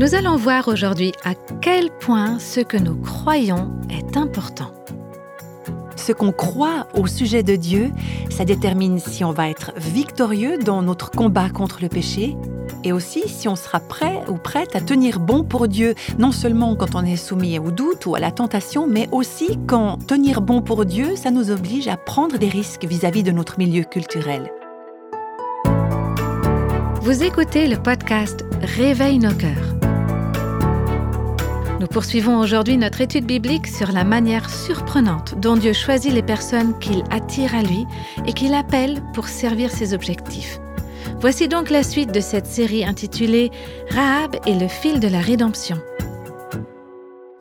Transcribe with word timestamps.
Nous 0.00 0.14
allons 0.14 0.36
voir 0.36 0.68
aujourd'hui 0.68 1.12
à 1.24 1.34
quel 1.60 1.90
point 1.90 2.38
ce 2.38 2.60
que 2.60 2.78
nous 2.78 2.96
croyons 2.96 3.70
est 3.90 4.16
important. 4.16 4.72
Ce 5.94 6.12
qu'on 6.12 6.32
croit 6.32 6.86
au 6.94 7.06
sujet 7.06 7.42
de 7.42 7.54
Dieu, 7.54 7.90
ça 8.30 8.46
détermine 8.46 8.98
si 8.98 9.24
on 9.24 9.32
va 9.32 9.50
être 9.50 9.72
victorieux 9.76 10.56
dans 10.56 10.80
notre 10.80 11.10
combat 11.10 11.50
contre 11.50 11.82
le 11.82 11.90
péché 11.90 12.34
et 12.82 12.92
aussi 12.92 13.28
si 13.28 13.46
on 13.46 13.56
sera 13.56 13.78
prêt 13.78 14.22
ou 14.30 14.38
prête 14.38 14.74
à 14.74 14.80
tenir 14.80 15.20
bon 15.20 15.44
pour 15.44 15.68
Dieu, 15.68 15.94
non 16.18 16.32
seulement 16.32 16.76
quand 16.76 16.94
on 16.94 17.04
est 17.04 17.16
soumis 17.16 17.58
au 17.58 17.70
doute 17.70 18.06
ou 18.06 18.14
à 18.14 18.20
la 18.20 18.30
tentation, 18.30 18.86
mais 18.86 19.06
aussi 19.12 19.58
quand 19.66 19.98
tenir 20.06 20.40
bon 20.40 20.62
pour 20.62 20.86
Dieu, 20.86 21.14
ça 21.14 21.30
nous 21.30 21.50
oblige 21.50 21.88
à 21.88 21.98
prendre 21.98 22.38
des 22.38 22.48
risques 22.48 22.86
vis-à-vis 22.86 23.22
de 23.22 23.32
notre 23.32 23.58
milieu 23.58 23.84
culturel. 23.84 24.50
Vous 27.02 27.22
écoutez 27.22 27.68
le 27.68 27.76
podcast 27.76 28.46
Réveille 28.62 29.18
nos 29.18 29.34
cœurs. 29.34 29.69
Nous 31.80 31.86
poursuivons 31.86 32.38
aujourd'hui 32.38 32.76
notre 32.76 33.00
étude 33.00 33.24
biblique 33.24 33.66
sur 33.66 33.90
la 33.90 34.04
manière 34.04 34.50
surprenante 34.50 35.40
dont 35.40 35.56
Dieu 35.56 35.72
choisit 35.72 36.12
les 36.12 36.22
personnes 36.22 36.78
qu'il 36.78 37.02
attire 37.10 37.54
à 37.54 37.62
lui 37.62 37.86
et 38.26 38.34
qu'il 38.34 38.52
appelle 38.52 39.00
pour 39.14 39.28
servir 39.28 39.70
ses 39.70 39.94
objectifs. 39.94 40.60
Voici 41.20 41.48
donc 41.48 41.70
la 41.70 41.82
suite 41.82 42.12
de 42.12 42.20
cette 42.20 42.44
série 42.44 42.84
intitulée 42.84 43.50
Rahab 43.88 44.36
et 44.46 44.56
le 44.56 44.68
fil 44.68 45.00
de 45.00 45.08
la 45.08 45.20
rédemption. 45.20 45.78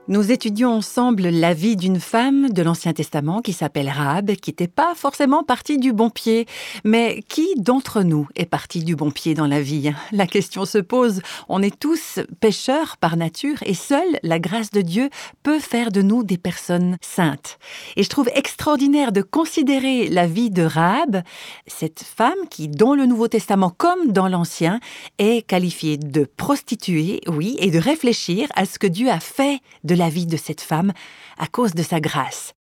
Nous 0.09 0.31
étudions 0.31 0.73
ensemble 0.73 1.29
la 1.29 1.53
vie 1.53 1.75
d'une 1.75 1.99
femme 1.99 2.49
de 2.49 2.63
l'Ancien 2.63 2.93
Testament 2.93 3.41
qui 3.41 3.53
s'appelle 3.53 3.89
Rahab, 3.89 4.31
qui 4.31 4.49
n'était 4.49 4.67
pas 4.67 4.95
forcément 4.95 5.43
partie 5.43 5.77
du 5.77 5.93
bon 5.93 6.09
pied. 6.09 6.47
Mais 6.83 7.23
qui 7.29 7.47
d'entre 7.57 8.01
nous 8.01 8.27
est 8.35 8.47
parti 8.47 8.83
du 8.83 8.95
bon 8.95 9.11
pied 9.11 9.35
dans 9.35 9.45
la 9.45 9.61
vie? 9.61 9.91
La 10.11 10.25
question 10.25 10.65
se 10.65 10.79
pose. 10.79 11.21
On 11.47 11.61
est 11.61 11.79
tous 11.79 12.17
pécheurs 12.39 12.97
par 12.97 13.17
nature 13.17 13.57
et 13.67 13.75
seule 13.75 14.17
la 14.23 14.39
grâce 14.39 14.71
de 14.71 14.81
Dieu 14.81 15.11
peut 15.43 15.59
faire 15.59 15.91
de 15.91 16.01
nous 16.01 16.23
des 16.23 16.39
personnes 16.39 16.97
saintes. 17.01 17.59
Et 17.95 18.01
je 18.01 18.09
trouve 18.09 18.31
extraordinaire 18.33 19.11
de 19.11 19.21
considérer 19.21 20.07
la 20.07 20.25
vie 20.25 20.49
de 20.49 20.63
Rahab, 20.63 21.21
cette 21.67 22.01
femme 22.01 22.47
qui, 22.49 22.67
dans 22.67 22.95
le 22.95 23.05
Nouveau 23.05 23.27
Testament 23.27 23.71
comme 23.77 24.11
dans 24.11 24.27
l'Ancien, 24.27 24.79
est 25.19 25.45
qualifiée 25.45 25.97
de 25.97 26.23
prostituée, 26.23 27.21
oui, 27.27 27.57
et 27.59 27.69
de 27.69 27.77
réfléchir 27.77 28.47
à 28.55 28.65
ce 28.65 28.79
que 28.79 28.87
Dieu 28.87 29.07
a 29.11 29.19
fait 29.19 29.59
de 29.83 29.98
la 29.99 30.09
vie 30.09 30.25
de 30.25 30.37
cette 30.37 30.61
femme 30.61 30.93
à 31.37 31.45
cause 31.45 31.75
de 31.75 31.83
sa 31.83 31.99
grâce. 31.99 32.53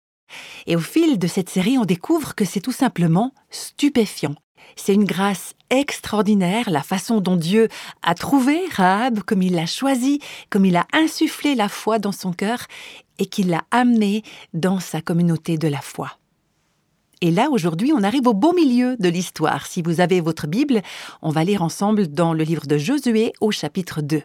Et 0.66 0.76
au 0.76 0.80
fil 0.80 1.18
de 1.18 1.26
cette 1.26 1.48
série, 1.48 1.78
on 1.78 1.86
découvre 1.86 2.34
que 2.34 2.44
c'est 2.44 2.60
tout 2.60 2.72
simplement 2.72 3.32
stupéfiant. 3.48 4.34
C'est 4.76 4.94
une 4.94 5.04
grâce 5.04 5.54
extraordinaire, 5.70 6.70
la 6.70 6.82
façon 6.82 7.20
dont 7.20 7.36
Dieu 7.36 7.68
a 8.02 8.14
trouvé 8.14 8.60
Rahab, 8.70 9.20
comme 9.20 9.42
il 9.42 9.54
l'a 9.54 9.66
choisi, 9.66 10.20
comme 10.50 10.66
il 10.66 10.76
a 10.76 10.86
insufflé 10.92 11.54
la 11.54 11.68
foi 11.68 11.98
dans 11.98 12.12
son 12.12 12.32
cœur 12.32 12.66
et 13.18 13.26
qu'il 13.26 13.48
l'a 13.48 13.64
amené 13.70 14.22
dans 14.52 14.78
sa 14.78 15.00
communauté 15.00 15.56
de 15.56 15.68
la 15.68 15.80
foi. 15.80 16.18
Et 17.20 17.30
là, 17.30 17.48
aujourd'hui, 17.50 17.92
on 17.92 18.04
arrive 18.04 18.28
au 18.28 18.34
beau 18.34 18.52
milieu 18.52 18.96
de 18.96 19.08
l'histoire. 19.08 19.66
Si 19.66 19.82
vous 19.82 20.00
avez 20.00 20.20
votre 20.20 20.46
Bible, 20.46 20.82
on 21.22 21.30
va 21.30 21.42
lire 21.42 21.62
ensemble 21.62 22.06
dans 22.06 22.32
le 22.32 22.44
livre 22.44 22.66
de 22.66 22.78
Josué 22.78 23.32
au 23.40 23.50
chapitre 23.50 24.02
2. 24.02 24.22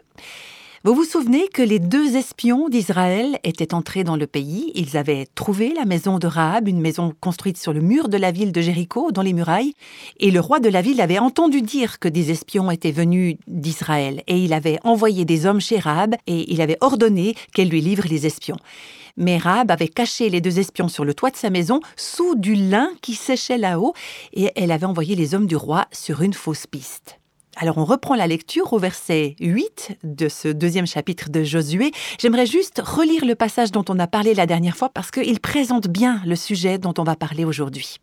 Vous 0.86 0.94
vous 0.94 1.04
souvenez 1.04 1.48
que 1.48 1.62
les 1.62 1.78
deux 1.78 2.14
espions 2.14 2.68
d'Israël 2.68 3.38
étaient 3.42 3.72
entrés 3.72 4.04
dans 4.04 4.16
le 4.16 4.26
pays. 4.26 4.70
Ils 4.74 4.98
avaient 4.98 5.26
trouvé 5.34 5.72
la 5.72 5.86
maison 5.86 6.18
de 6.18 6.26
Rahab, 6.26 6.68
une 6.68 6.82
maison 6.82 7.14
construite 7.22 7.56
sur 7.56 7.72
le 7.72 7.80
mur 7.80 8.10
de 8.10 8.18
la 8.18 8.32
ville 8.32 8.52
de 8.52 8.60
Jéricho, 8.60 9.10
dans 9.10 9.22
les 9.22 9.32
murailles. 9.32 9.72
Et 10.20 10.30
le 10.30 10.40
roi 10.40 10.60
de 10.60 10.68
la 10.68 10.82
ville 10.82 11.00
avait 11.00 11.18
entendu 11.18 11.62
dire 11.62 12.00
que 12.00 12.08
des 12.08 12.30
espions 12.30 12.70
étaient 12.70 12.92
venus 12.92 13.36
d'Israël. 13.46 14.22
Et 14.26 14.36
il 14.44 14.52
avait 14.52 14.78
envoyé 14.84 15.24
des 15.24 15.46
hommes 15.46 15.58
chez 15.58 15.78
Rahab 15.78 16.16
et 16.26 16.52
il 16.52 16.60
avait 16.60 16.76
ordonné 16.82 17.34
qu'elle 17.54 17.70
lui 17.70 17.80
livre 17.80 18.04
les 18.06 18.26
espions. 18.26 18.58
Mais 19.16 19.38
Rahab 19.38 19.70
avait 19.70 19.88
caché 19.88 20.28
les 20.28 20.42
deux 20.42 20.58
espions 20.58 20.88
sur 20.88 21.06
le 21.06 21.14
toit 21.14 21.30
de 21.30 21.36
sa 21.36 21.48
maison, 21.48 21.80
sous 21.96 22.34
du 22.34 22.56
lin 22.56 22.90
qui 23.00 23.14
séchait 23.14 23.56
là-haut, 23.56 23.94
et 24.34 24.50
elle 24.54 24.70
avait 24.70 24.84
envoyé 24.84 25.16
les 25.16 25.34
hommes 25.34 25.46
du 25.46 25.56
roi 25.56 25.86
sur 25.92 26.20
une 26.20 26.34
fausse 26.34 26.66
piste. 26.66 27.18
Alors 27.56 27.78
on 27.78 27.84
reprend 27.84 28.16
la 28.16 28.26
lecture 28.26 28.72
au 28.72 28.78
verset 28.78 29.36
8 29.38 29.98
de 30.02 30.28
ce 30.28 30.48
deuxième 30.48 30.86
chapitre 30.86 31.30
de 31.30 31.44
Josué. 31.44 31.92
J'aimerais 32.18 32.46
juste 32.46 32.82
relire 32.84 33.24
le 33.24 33.36
passage 33.36 33.70
dont 33.70 33.84
on 33.88 33.98
a 34.00 34.08
parlé 34.08 34.34
la 34.34 34.46
dernière 34.46 34.76
fois 34.76 34.88
parce 34.88 35.12
qu'il 35.12 35.38
présente 35.38 35.86
bien 35.86 36.20
le 36.26 36.34
sujet 36.34 36.78
dont 36.78 36.94
on 36.98 37.04
va 37.04 37.14
parler 37.14 37.44
aujourd'hui. 37.44 37.98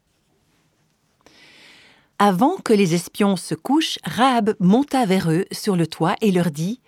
Avant 2.17 2.56
que 2.57 2.72
les 2.72 2.94
espions 2.94 3.35
se 3.35 3.56
couchent, 3.56 3.97
Rahab 4.03 4.53
monta 4.59 5.06
vers 5.06 5.31
eux 5.31 5.45
sur 5.51 5.75
le 5.75 5.88
toit 5.88 6.16
et 6.22 6.31
leur 6.31 6.51
dit 6.51 6.79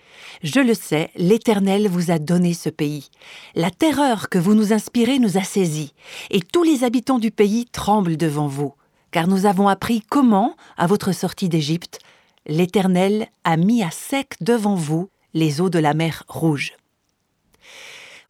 Je 0.44 0.60
le 0.60 0.76
sais, 0.76 1.10
l'Éternel 1.16 1.90
vous 1.90 2.12
a 2.12 2.20
donné 2.20 2.54
ce 2.54 2.70
pays. 2.70 3.10
La 3.56 3.72
terreur 3.72 4.30
que 4.30 4.38
vous 4.38 4.54
nous 4.54 4.72
inspirez 4.72 5.18
nous 5.18 5.38
a 5.38 5.44
saisis, 5.44 5.94
et 6.30 6.40
tous 6.40 6.64
les 6.64 6.84
habitants 6.84 7.18
du 7.18 7.32
pays 7.32 7.66
tremblent 7.72 8.16
devant 8.16 8.48
vous, 8.48 8.74
car 9.10 9.28
nous 9.28 9.48
avons 9.48 9.68
appris 9.68 10.04
comment, 10.08 10.56
à 10.78 10.86
votre 10.86 11.14
sortie 11.14 11.50
d'Égypte, 11.50 12.00
l'Éternel 12.46 13.28
a 13.44 13.58
mis 13.58 13.84
à 13.84 13.92
sec 13.92 14.36
devant 14.42 14.76
vous 14.76 15.10
les 15.34 15.62
eaux 15.62 15.70
de 15.70 15.80
la 15.80 15.94
mer 15.94 16.24
Rouge. 16.28 16.74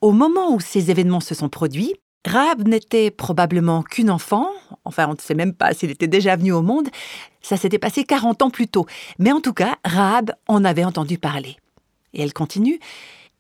Au 0.01 0.11
moment 0.11 0.53
où 0.53 0.59
ces 0.59 0.91
événements 0.91 1.19
se 1.19 1.35
sont 1.35 1.49
produits, 1.49 1.95
Rahab 2.25 2.67
n'était 2.67 3.11
probablement 3.11 3.83
qu'une 3.83 4.09
enfant, 4.09 4.47
enfin 4.85 5.07
on 5.09 5.13
ne 5.13 5.19
sait 5.19 5.33
même 5.33 5.53
pas 5.53 5.73
s'il 5.73 5.91
était 5.91 6.07
déjà 6.07 6.35
venu 6.35 6.53
au 6.53 6.61
monde, 6.61 6.89
ça 7.41 7.57
s'était 7.57 7.79
passé 7.79 8.05
40 8.05 8.43
ans 8.43 8.49
plus 8.49 8.67
tôt, 8.67 8.85
mais 9.19 9.31
en 9.31 9.41
tout 9.41 9.53
cas, 9.53 9.77
Rahab 9.83 10.31
en 10.47 10.63
avait 10.63 10.85
entendu 10.85 11.17
parler. 11.17 11.57
Et 12.13 12.21
elle 12.21 12.33
continue, 12.33 12.79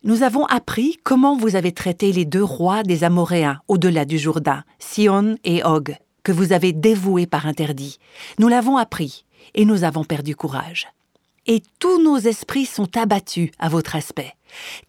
Nous 0.05 0.23
avons 0.23 0.45
appris 0.47 0.97
comment 1.03 1.37
vous 1.37 1.55
avez 1.55 1.71
traité 1.71 2.11
les 2.11 2.25
deux 2.25 2.43
rois 2.43 2.83
des 2.83 3.05
Amoréens 3.05 3.61
au-delà 3.69 4.03
du 4.03 4.17
Jourdain, 4.17 4.65
Sion 4.77 5.37
et 5.45 5.63
Og, 5.63 5.95
que 6.23 6.33
vous 6.33 6.51
avez 6.51 6.73
dévoués 6.73 7.25
par 7.25 7.45
interdit. 7.45 7.99
Nous 8.37 8.49
l'avons 8.49 8.75
appris, 8.75 9.23
et 9.53 9.65
nous 9.65 9.83
avons 9.83 10.03
perdu 10.03 10.35
courage. 10.35 10.87
Et 11.45 11.61
tous 11.79 12.01
nos 12.01 12.17
esprits 12.17 12.65
sont 12.65 12.95
abattus 12.97 13.51
à 13.59 13.69
votre 13.69 13.95
aspect, 13.95 14.33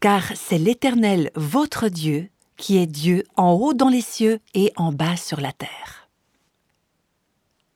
car 0.00 0.22
c'est 0.36 0.58
l'Éternel, 0.58 1.30
votre 1.34 1.88
Dieu, 1.88 2.28
qui 2.56 2.76
est 2.78 2.86
Dieu 2.86 3.24
en 3.36 3.52
haut 3.52 3.74
dans 3.74 3.88
les 3.88 4.00
cieux 4.00 4.38
et 4.54 4.72
en 4.76 4.92
bas 4.92 5.16
sur 5.16 5.40
la 5.40 5.52
terre. 5.52 6.08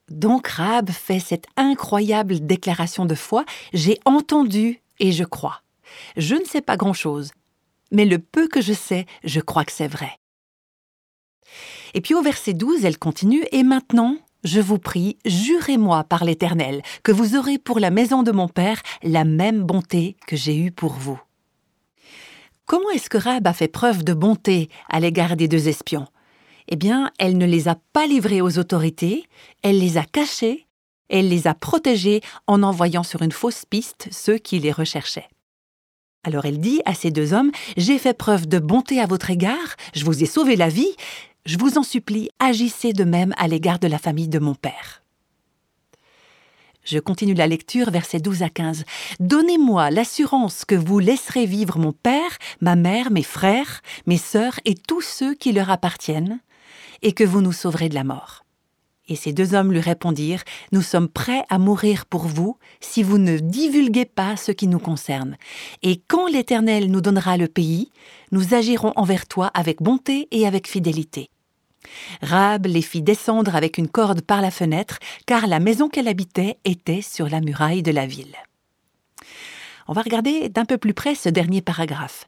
Donc 0.09 0.47
Rab 0.47 0.89
fait 0.89 1.19
cette 1.19 1.45
incroyable 1.55 2.45
déclaration 2.45 3.05
de 3.05 3.15
foi, 3.15 3.45
j'ai 3.73 3.99
entendu 4.05 4.81
et 4.99 5.11
je 5.11 5.23
crois. 5.23 5.61
Je 6.17 6.35
ne 6.35 6.45
sais 6.45 6.61
pas 6.61 6.77
grand-chose, 6.77 7.31
mais 7.91 8.05
le 8.05 8.19
peu 8.19 8.47
que 8.47 8.61
je 8.61 8.73
sais, 8.73 9.05
je 9.23 9.39
crois 9.39 9.65
que 9.65 9.71
c'est 9.71 9.87
vrai. 9.87 10.19
Et 11.93 12.01
puis 12.01 12.13
au 12.13 12.21
verset 12.21 12.53
12, 12.53 12.85
elle 12.85 12.97
continue, 12.97 13.43
Et 13.51 13.63
maintenant, 13.63 14.17
je 14.43 14.61
vous 14.61 14.79
prie, 14.79 15.17
jurez-moi 15.25 16.03
par 16.05 16.23
l'Éternel 16.23 16.81
que 17.03 17.11
vous 17.11 17.35
aurez 17.35 17.57
pour 17.57 17.79
la 17.79 17.89
maison 17.89 18.23
de 18.23 18.31
mon 18.31 18.47
Père 18.47 18.81
la 19.03 19.25
même 19.25 19.63
bonté 19.63 20.15
que 20.27 20.35
j'ai 20.35 20.57
eue 20.57 20.71
pour 20.71 20.93
vous. 20.93 21.19
Comment 22.65 22.89
est-ce 22.91 23.09
que 23.09 23.17
Rab 23.17 23.47
a 23.47 23.53
fait 23.53 23.67
preuve 23.67 24.03
de 24.03 24.13
bonté 24.13 24.69
à 24.89 24.99
l'égard 24.99 25.35
des 25.35 25.47
deux 25.47 25.67
espions? 25.67 26.07
Eh 26.67 26.75
bien, 26.75 27.11
elle 27.17 27.37
ne 27.37 27.45
les 27.45 27.67
a 27.67 27.75
pas 27.93 28.05
livrés 28.05 28.41
aux 28.41 28.59
autorités, 28.59 29.25
elle 29.63 29.79
les 29.79 29.97
a 29.97 30.03
cachés, 30.03 30.67
elle 31.09 31.29
les 31.29 31.47
a 31.47 31.55
protégés 31.55 32.21
en 32.45 32.61
envoyant 32.61 33.03
sur 33.03 33.23
une 33.23 33.31
fausse 33.31 33.65
piste 33.65 34.07
ceux 34.11 34.37
qui 34.37 34.59
les 34.59 34.71
recherchaient. 34.71 35.27
Alors 36.23 36.45
elle 36.45 36.59
dit 36.59 36.81
à 36.85 36.93
ces 36.93 37.11
deux 37.11 37.33
hommes, 37.33 37.51
J'ai 37.77 37.97
fait 37.97 38.13
preuve 38.13 38.47
de 38.47 38.59
bonté 38.59 38.99
à 38.99 39.05
votre 39.05 39.31
égard, 39.31 39.75
je 39.95 40.03
vous 40.03 40.21
ai 40.21 40.25
sauvé 40.25 40.55
la 40.55 40.67
vie, 40.67 40.95
je 41.49 41.57
vous 41.57 41.79
en 41.79 41.83
supplie, 41.83 42.29
agissez 42.37 42.93
de 42.93 43.03
même 43.03 43.33
à 43.35 43.47
l'égard 43.47 43.79
de 43.79 43.87
la 43.87 43.97
famille 43.97 44.27
de 44.27 44.37
mon 44.37 44.53
Père. 44.53 45.01
Je 46.83 46.99
continue 46.99 47.33
la 47.33 47.47
lecture, 47.47 47.89
versets 47.89 48.19
12 48.19 48.43
à 48.43 48.49
15. 48.49 48.83
Donnez-moi 49.19 49.89
l'assurance 49.89 50.63
que 50.63 50.75
vous 50.75 50.99
laisserez 50.99 51.47
vivre 51.47 51.79
mon 51.79 51.91
Père, 51.91 52.37
ma 52.61 52.75
mère, 52.75 53.09
mes 53.09 53.23
frères, 53.23 53.81
mes 54.05 54.19
sœurs 54.19 54.59
et 54.65 54.75
tous 54.75 55.01
ceux 55.01 55.33
qui 55.33 55.51
leur 55.51 55.71
appartiennent, 55.71 56.39
et 57.01 57.13
que 57.13 57.23
vous 57.23 57.41
nous 57.41 57.51
sauverez 57.51 57.89
de 57.89 57.95
la 57.95 58.03
mort. 58.03 58.45
Et 59.07 59.15
ces 59.15 59.33
deux 59.33 59.55
hommes 59.55 59.71
lui 59.71 59.79
répondirent, 59.79 60.43
Nous 60.71 60.83
sommes 60.83 61.09
prêts 61.09 61.45
à 61.49 61.57
mourir 61.57 62.05
pour 62.05 62.27
vous 62.27 62.57
si 62.79 63.01
vous 63.01 63.17
ne 63.17 63.39
divulguez 63.39 64.05
pas 64.05 64.37
ce 64.37 64.51
qui 64.51 64.67
nous 64.67 64.77
concerne. 64.77 65.35
Et 65.81 65.99
quand 66.07 66.27
l'Éternel 66.27 66.91
nous 66.91 67.01
donnera 67.01 67.37
le 67.37 67.47
pays, 67.47 67.89
nous 68.31 68.53
agirons 68.53 68.93
envers 68.97 69.25
toi 69.25 69.47
avec 69.55 69.81
bonté 69.81 70.27
et 70.29 70.45
avec 70.45 70.67
fidélité. 70.67 71.31
Rab 72.21 72.65
les 72.65 72.81
fit 72.81 73.01
descendre 73.01 73.55
avec 73.55 73.77
une 73.77 73.87
corde 73.87 74.21
par 74.21 74.41
la 74.41 74.51
fenêtre, 74.51 74.99
car 75.25 75.47
la 75.47 75.59
maison 75.59 75.89
qu'elle 75.89 76.07
habitait 76.07 76.57
était 76.65 77.01
sur 77.01 77.29
la 77.29 77.41
muraille 77.41 77.83
de 77.83 77.91
la 77.91 78.05
ville. 78.05 78.35
On 79.87 79.93
va 79.93 80.01
regarder 80.01 80.49
d'un 80.49 80.65
peu 80.65 80.77
plus 80.77 80.93
près 80.93 81.15
ce 81.15 81.29
dernier 81.29 81.61
paragraphe. 81.61 82.27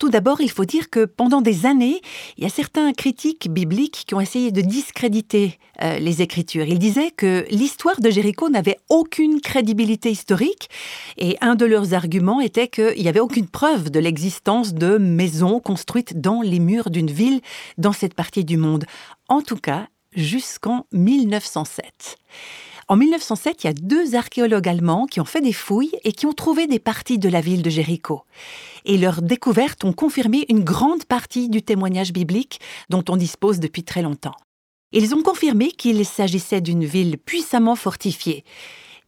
Tout 0.00 0.08
d'abord, 0.08 0.40
il 0.40 0.50
faut 0.50 0.64
dire 0.64 0.88
que 0.88 1.04
pendant 1.04 1.42
des 1.42 1.66
années, 1.66 2.00
il 2.38 2.44
y 2.44 2.46
a 2.46 2.50
certains 2.50 2.94
critiques 2.94 3.52
bibliques 3.52 4.04
qui 4.06 4.14
ont 4.14 4.20
essayé 4.20 4.50
de 4.50 4.62
discréditer 4.62 5.58
euh, 5.82 5.98
les 5.98 6.22
Écritures. 6.22 6.64
Ils 6.64 6.78
disaient 6.78 7.10
que 7.10 7.44
l'histoire 7.50 8.00
de 8.00 8.08
Jéricho 8.08 8.48
n'avait 8.48 8.78
aucune 8.88 9.42
crédibilité 9.42 10.10
historique 10.10 10.70
et 11.18 11.36
un 11.42 11.54
de 11.54 11.66
leurs 11.66 11.92
arguments 11.92 12.40
était 12.40 12.68
qu'il 12.68 13.02
n'y 13.02 13.08
avait 13.08 13.20
aucune 13.20 13.46
preuve 13.46 13.90
de 13.90 14.00
l'existence 14.00 14.72
de 14.72 14.96
maisons 14.96 15.60
construites 15.60 16.18
dans 16.18 16.40
les 16.40 16.60
murs 16.60 16.88
d'une 16.88 17.10
ville 17.10 17.42
dans 17.76 17.92
cette 17.92 18.14
partie 18.14 18.46
du 18.46 18.56
monde. 18.56 18.86
En 19.28 19.42
tout 19.42 19.58
cas, 19.58 19.86
jusqu'en 20.16 20.86
1907. 20.92 22.16
En 22.90 22.96
1907, 22.96 23.62
il 23.62 23.66
y 23.68 23.70
a 23.70 23.72
deux 23.72 24.16
archéologues 24.16 24.68
allemands 24.68 25.06
qui 25.06 25.20
ont 25.20 25.24
fait 25.24 25.40
des 25.40 25.52
fouilles 25.52 25.94
et 26.02 26.10
qui 26.10 26.26
ont 26.26 26.32
trouvé 26.32 26.66
des 26.66 26.80
parties 26.80 27.20
de 27.20 27.28
la 27.28 27.40
ville 27.40 27.62
de 27.62 27.70
Jéricho. 27.70 28.22
Et 28.84 28.98
leurs 28.98 29.22
découvertes 29.22 29.84
ont 29.84 29.92
confirmé 29.92 30.44
une 30.48 30.64
grande 30.64 31.04
partie 31.04 31.48
du 31.48 31.62
témoignage 31.62 32.12
biblique 32.12 32.58
dont 32.88 33.04
on 33.08 33.16
dispose 33.16 33.60
depuis 33.60 33.84
très 33.84 34.02
longtemps. 34.02 34.34
Ils 34.90 35.14
ont 35.14 35.22
confirmé 35.22 35.70
qu'il 35.70 36.04
s'agissait 36.04 36.60
d'une 36.60 36.84
ville 36.84 37.16
puissamment 37.16 37.76
fortifiée. 37.76 38.42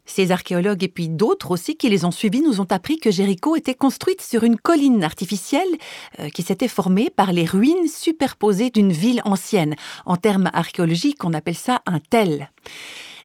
Ces 0.05 0.31
archéologues 0.31 0.85
et 0.85 0.89
puis 0.89 1.09
d'autres 1.09 1.51
aussi 1.51 1.75
qui 1.75 1.89
les 1.89 2.05
ont 2.05 2.13
suivis 2.13 2.41
nous 2.41 2.61
ont 2.61 2.71
appris 2.71 2.99
que 2.99 3.11
Jéricho 3.11 3.57
était 3.57 3.75
construite 3.75 4.23
sur 4.23 4.45
une 4.45 4.59
colline 4.59 5.03
artificielle 5.03 5.77
euh, 6.21 6.29
qui 6.29 6.45
s'était 6.45 6.69
formée 6.69 7.11
par 7.11 7.33
les 7.33 7.47
ruines 7.47 7.89
superposées 7.89 8.71
d'une 8.71 8.93
ville 8.93 9.23
ancienne. 9.25 9.75
En 10.07 10.17
termes 10.17 10.51
archéologiques, 10.53 11.25
on 11.25 11.35
appelle 11.35 11.57
ça 11.57 11.83
un 11.87 11.99
tel. 11.99 12.49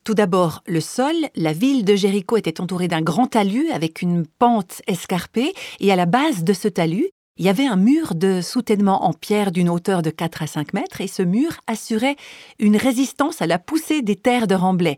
Tout 0.04 0.14
d'abord, 0.14 0.64
le 0.68 0.82
sol. 0.82 1.16
La 1.36 1.54
ville 1.54 1.86
de 1.86 1.96
Jéricho 1.96 2.38
était 2.38 2.62
entourée 2.62 2.88
d'un 2.88 3.02
grand 3.02 3.28
talus 3.28 3.70
avec 3.72 4.02
une 4.02 4.26
pente 4.26 4.82
escarpée, 4.88 5.54
et 5.80 5.92
à 5.92 5.96
la 5.96 6.06
base 6.06 6.44
de 6.44 6.54
ce 6.54 6.68
talus, 6.68 7.10
il 7.40 7.46
y 7.46 7.50
avait 7.50 7.68
un 7.68 7.76
mur 7.76 8.16
de 8.16 8.42
soutènement 8.42 9.06
en 9.06 9.14
pierre 9.14 9.52
d'une 9.52 9.70
hauteur 9.70 10.02
de 10.02 10.10
4 10.10 10.42
à 10.42 10.48
5 10.48 10.74
mètres, 10.74 11.02
et 11.02 11.08
ce 11.08 11.22
mur 11.22 11.52
assurait 11.68 12.16
une 12.58 12.76
résistance 12.76 13.44
à 13.44 13.48
la 13.48 13.60
poussée 13.60 14.02
des 14.02 14.16
terres 14.16 14.48
de 14.48 14.56
remblai. 14.56 14.98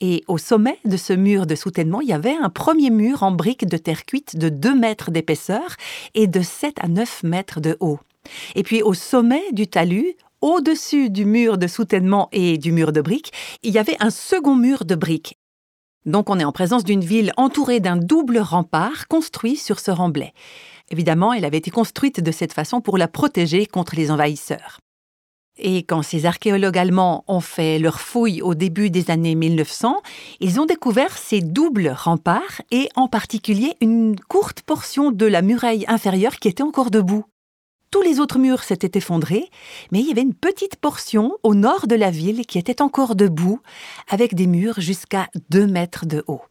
Et 0.00 0.22
au 0.28 0.38
sommet 0.38 0.78
de 0.84 0.96
ce 0.96 1.12
mur 1.12 1.46
de 1.46 1.56
soutènement, 1.56 2.00
il 2.00 2.08
y 2.08 2.12
avait 2.12 2.36
un 2.36 2.48
premier 2.48 2.90
mur 2.90 3.24
en 3.24 3.32
briques 3.32 3.66
de 3.66 3.76
terre 3.76 4.04
cuite 4.04 4.36
de 4.36 4.48
2 4.48 4.74
mètres 4.74 5.10
d'épaisseur 5.10 5.74
et 6.14 6.28
de 6.28 6.42
7 6.42 6.76
à 6.80 6.86
9 6.86 7.24
mètres 7.24 7.60
de 7.60 7.76
haut. 7.80 7.98
Et 8.54 8.62
puis 8.62 8.82
au 8.82 8.94
sommet 8.94 9.42
du 9.50 9.66
talus, 9.66 10.14
au-dessus 10.40 11.10
du 11.10 11.24
mur 11.24 11.58
de 11.58 11.66
soutènement 11.66 12.28
et 12.32 12.58
du 12.58 12.72
mur 12.72 12.92
de 12.92 13.00
briques, 13.00 13.32
il 13.62 13.72
y 13.72 13.78
avait 13.78 13.96
un 14.00 14.10
second 14.10 14.54
mur 14.54 14.84
de 14.84 14.94
briques. 14.94 15.38
Donc 16.06 16.30
on 16.30 16.38
est 16.38 16.44
en 16.44 16.52
présence 16.52 16.84
d'une 16.84 17.04
ville 17.04 17.32
entourée 17.36 17.80
d'un 17.80 17.96
double 17.96 18.38
rempart 18.38 19.06
construit 19.08 19.56
sur 19.56 19.80
ce 19.80 19.90
remblai. 19.90 20.32
Évidemment, 20.90 21.32
elle 21.32 21.44
avait 21.44 21.58
été 21.58 21.70
construite 21.70 22.20
de 22.20 22.32
cette 22.32 22.52
façon 22.52 22.80
pour 22.80 22.98
la 22.98 23.06
protéger 23.06 23.66
contre 23.66 23.96
les 23.96 24.10
envahisseurs. 24.10 24.80
Et 25.62 25.82
quand 25.82 26.02
ces 26.02 26.24
archéologues 26.24 26.78
allemands 26.78 27.24
ont 27.28 27.40
fait 27.40 27.78
leurs 27.78 28.00
fouilles 28.00 28.40
au 28.40 28.54
début 28.54 28.88
des 28.88 29.10
années 29.10 29.34
1900, 29.34 30.00
ils 30.40 30.58
ont 30.58 30.64
découvert 30.64 31.18
ces 31.18 31.42
doubles 31.42 31.94
remparts 31.94 32.62
et 32.70 32.88
en 32.96 33.08
particulier 33.08 33.74
une 33.80 34.18
courte 34.18 34.62
portion 34.62 35.10
de 35.10 35.26
la 35.26 35.42
muraille 35.42 35.84
inférieure 35.86 36.36
qui 36.36 36.48
était 36.48 36.62
encore 36.62 36.90
debout. 36.90 37.24
Tous 37.90 38.02
les 38.02 38.20
autres 38.20 38.38
murs 38.38 38.62
s'étaient 38.62 38.98
effondrés, 38.98 39.50
mais 39.90 39.98
il 40.00 40.06
y 40.06 40.12
avait 40.12 40.22
une 40.22 40.34
petite 40.34 40.76
portion 40.76 41.36
au 41.42 41.56
nord 41.56 41.88
de 41.88 41.96
la 41.96 42.10
ville 42.10 42.46
qui 42.46 42.58
était 42.58 42.82
encore 42.82 43.16
debout, 43.16 43.60
avec 44.08 44.34
des 44.34 44.46
murs 44.46 44.80
jusqu'à 44.80 45.28
deux 45.50 45.66
mètres 45.66 46.06
de 46.06 46.22
haut. 46.28 46.42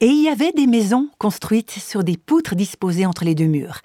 Et 0.00 0.06
il 0.06 0.22
y 0.22 0.28
avait 0.28 0.52
des 0.52 0.66
maisons 0.66 1.08
construites 1.18 1.70
sur 1.70 2.02
des 2.02 2.16
poutres 2.16 2.56
disposées 2.56 3.06
entre 3.06 3.24
les 3.24 3.34
deux 3.34 3.46
murs. 3.46 3.80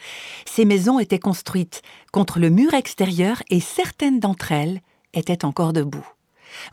Ces 0.46 0.66
maisons 0.66 1.00
étaient 1.00 1.20
construites 1.20 1.82
contre 2.12 2.40
le 2.40 2.50
mur 2.50 2.74
extérieur 2.74 3.44
et 3.50 3.60
certaines 3.60 4.20
d'entre 4.20 4.52
elles 4.52 4.82
étaient 5.14 5.46
encore 5.46 5.74
debout. 5.74 6.06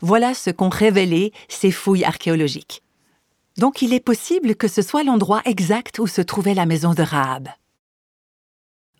Voilà 0.01 0.33
ce 0.33 0.49
qu'ont 0.49 0.69
révélé 0.69 1.33
ces 1.47 1.71
fouilles 1.71 2.03
archéologiques. 2.03 2.81
Donc 3.57 3.81
il 3.81 3.93
est 3.93 4.01
possible 4.01 4.55
que 4.55 4.67
ce 4.67 4.81
soit 4.81 5.03
l'endroit 5.03 5.41
exact 5.45 5.99
où 5.99 6.07
se 6.07 6.21
trouvait 6.21 6.53
la 6.53 6.65
maison 6.65 6.93
de 6.93 7.03
Rahab. 7.03 7.49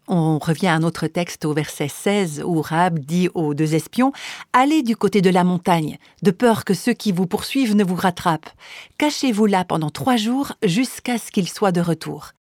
On 0.08 0.38
revient 0.38 0.68
à 0.68 0.76
un 0.76 0.84
autre 0.84 1.08
texte 1.08 1.46
au 1.46 1.54
verset 1.54 1.88
16 1.88 2.44
où 2.46 2.62
Rahab 2.62 3.00
dit 3.00 3.30
aux 3.34 3.56
deux 3.56 3.74
espions 3.74 4.12
Allez 4.54 4.84
du 4.84 4.96
côté 4.96 5.22
de 5.22 5.32
la 5.32 5.44
montagne, 5.44 5.98
de 6.22 6.32
peur 6.32 6.64
que 6.64 6.76
ceux 6.76 6.94
qui 6.94 7.12
vous 7.12 7.26
poursuivent 7.26 7.76
ne 7.76 7.84
vous 7.84 7.96
rattrapent. 7.96 8.52
Cachez-vous 9.00 9.48
là 9.48 9.66
pendant 9.66 9.90
trois 9.90 10.18
jours 10.18 10.54
jusqu'à 10.64 11.18
ce 11.18 11.32
qu'ils 11.32 11.50
soient 11.50 11.72
de 11.72 11.82
retour. 11.82 12.34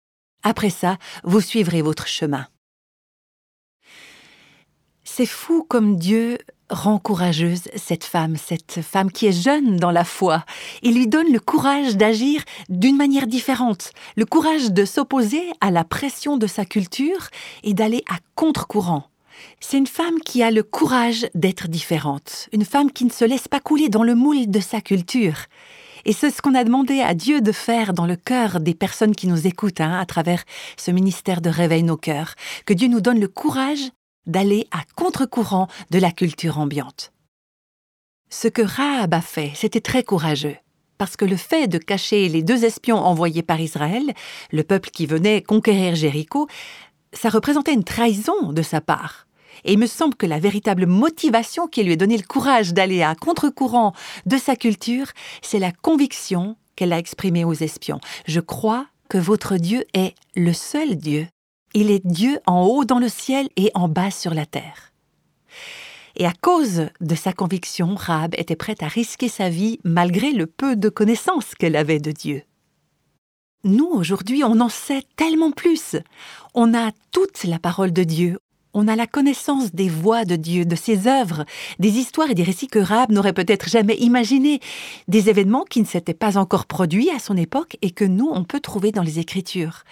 Après 0.42 0.70
ça, 0.70 0.98
vous 1.22 1.40
suivrez 1.40 1.80
votre 1.80 2.06
chemin. 2.06 2.46
C'est 5.04 5.26
fou 5.26 5.64
comme 5.66 5.96
Dieu 5.96 6.38
rend 6.70 6.98
courageuse 6.98 7.62
cette 7.76 8.04
femme, 8.04 8.36
cette 8.36 8.80
femme 8.82 9.10
qui 9.10 9.26
est 9.26 9.42
jeune 9.42 9.76
dans 9.76 9.90
la 9.90 10.04
foi. 10.04 10.44
Il 10.82 10.94
lui 10.94 11.06
donne 11.06 11.32
le 11.32 11.40
courage 11.40 11.96
d'agir 11.96 12.42
d'une 12.68 12.96
manière 12.96 13.26
différente, 13.26 13.92
le 14.16 14.24
courage 14.24 14.72
de 14.72 14.84
s'opposer 14.84 15.42
à 15.60 15.70
la 15.70 15.84
pression 15.84 16.36
de 16.36 16.46
sa 16.46 16.64
culture 16.64 17.28
et 17.62 17.74
d'aller 17.74 18.02
à 18.10 18.16
contre-courant. 18.34 19.04
C'est 19.60 19.78
une 19.78 19.86
femme 19.86 20.20
qui 20.24 20.42
a 20.42 20.50
le 20.50 20.62
courage 20.62 21.26
d'être 21.34 21.68
différente, 21.68 22.48
une 22.52 22.64
femme 22.64 22.92
qui 22.92 23.04
ne 23.04 23.10
se 23.10 23.24
laisse 23.24 23.48
pas 23.48 23.60
couler 23.60 23.88
dans 23.88 24.04
le 24.04 24.14
moule 24.14 24.50
de 24.50 24.60
sa 24.60 24.80
culture. 24.80 25.36
Et 26.06 26.12
c'est 26.12 26.30
ce 26.30 26.42
qu'on 26.42 26.54
a 26.54 26.64
demandé 26.64 27.00
à 27.00 27.14
Dieu 27.14 27.40
de 27.40 27.52
faire 27.52 27.94
dans 27.94 28.06
le 28.06 28.16
cœur 28.16 28.60
des 28.60 28.74
personnes 28.74 29.14
qui 29.14 29.26
nous 29.26 29.46
écoutent 29.46 29.80
hein, 29.80 29.98
à 29.98 30.04
travers 30.04 30.44
ce 30.76 30.90
ministère 30.90 31.40
de 31.40 31.48
Réveil 31.48 31.82
nos 31.82 31.96
cœurs, 31.96 32.34
que 32.66 32.74
Dieu 32.74 32.88
nous 32.88 33.00
donne 33.00 33.20
le 33.20 33.28
courage 33.28 33.90
d'aller 34.26 34.66
à 34.70 34.82
contre-courant 34.96 35.68
de 35.90 35.98
la 35.98 36.12
culture 36.12 36.58
ambiante. 36.58 37.12
Ce 38.30 38.48
que 38.48 38.62
Rahab 38.62 39.14
a 39.14 39.20
fait, 39.20 39.52
c'était 39.54 39.80
très 39.80 40.02
courageux, 40.02 40.56
parce 40.98 41.16
que 41.16 41.24
le 41.24 41.36
fait 41.36 41.68
de 41.68 41.78
cacher 41.78 42.28
les 42.28 42.42
deux 42.42 42.64
espions 42.64 42.98
envoyés 42.98 43.42
par 43.42 43.60
Israël, 43.60 44.12
le 44.50 44.64
peuple 44.64 44.90
qui 44.90 45.06
venait 45.06 45.42
conquérir 45.42 45.94
Jéricho, 45.94 46.48
ça 47.12 47.28
représentait 47.28 47.74
une 47.74 47.84
trahison 47.84 48.52
de 48.52 48.62
sa 48.62 48.80
part. 48.80 49.26
Et 49.64 49.72
il 49.72 49.78
me 49.78 49.86
semble 49.86 50.16
que 50.16 50.26
la 50.26 50.40
véritable 50.40 50.86
motivation 50.86 51.68
qui 51.68 51.84
lui 51.84 51.92
a 51.92 51.96
donné 51.96 52.16
le 52.16 52.26
courage 52.26 52.74
d'aller 52.74 53.02
à 53.02 53.14
contre-courant 53.14 53.92
de 54.26 54.36
sa 54.36 54.56
culture, 54.56 55.06
c'est 55.42 55.60
la 55.60 55.70
conviction 55.70 56.56
qu'elle 56.74 56.92
a 56.92 56.98
exprimée 56.98 57.44
aux 57.44 57.54
espions. 57.54 58.00
Je 58.26 58.40
crois 58.40 58.86
que 59.08 59.18
votre 59.18 59.56
Dieu 59.56 59.84
est 59.94 60.14
le 60.34 60.52
seul 60.52 60.96
Dieu 60.96 61.28
il 61.74 61.90
est 61.90 62.06
Dieu 62.06 62.38
en 62.46 62.64
haut 62.64 62.84
dans 62.84 63.00
le 63.00 63.08
ciel 63.08 63.48
et 63.56 63.70
en 63.74 63.88
bas 63.88 64.10
sur 64.10 64.32
la 64.32 64.46
terre. 64.46 64.92
Et 66.16 66.26
à 66.26 66.32
cause 66.40 66.86
de 67.00 67.14
sa 67.16 67.32
conviction, 67.32 67.96
Rahab 67.96 68.34
était 68.38 68.54
prête 68.54 68.84
à 68.84 68.88
risquer 68.88 69.28
sa 69.28 69.48
vie 69.48 69.80
malgré 69.82 70.30
le 70.30 70.46
peu 70.46 70.76
de 70.76 70.88
connaissances 70.88 71.54
qu'elle 71.56 71.74
avait 71.74 71.98
de 71.98 72.12
Dieu. 72.12 72.42
Nous, 73.64 73.86
aujourd'hui, 73.86 74.44
on 74.44 74.60
en 74.60 74.68
sait 74.68 75.02
tellement 75.16 75.50
plus. 75.50 75.96
On 76.54 76.74
a 76.74 76.92
toute 77.10 77.42
la 77.44 77.58
parole 77.58 77.92
de 77.92 78.04
Dieu. 78.04 78.38
On 78.74 78.88
a 78.88 78.96
la 78.96 79.06
connaissance 79.06 79.72
des 79.72 79.88
voix 79.88 80.24
de 80.24 80.36
Dieu, 80.36 80.64
de 80.64 80.76
ses 80.76 81.06
œuvres, 81.06 81.44
des 81.78 81.96
histoires 81.98 82.30
et 82.30 82.34
des 82.34 82.42
récits 82.42 82.66
que 82.66 82.80
Rahab 82.80 83.10
n'aurait 83.10 83.32
peut-être 83.32 83.68
jamais 83.68 83.96
imaginés, 83.96 84.60
des 85.08 85.30
événements 85.30 85.64
qui 85.64 85.80
ne 85.80 85.86
s'étaient 85.86 86.12
pas 86.12 86.36
encore 86.36 86.66
produits 86.66 87.10
à 87.10 87.18
son 87.18 87.36
époque 87.36 87.76
et 87.82 87.90
que 87.90 88.04
nous, 88.04 88.28
on 88.32 88.44
peut 88.44 88.60
trouver 88.60 88.92
dans 88.92 89.02
les 89.02 89.18
Écritures 89.18 89.84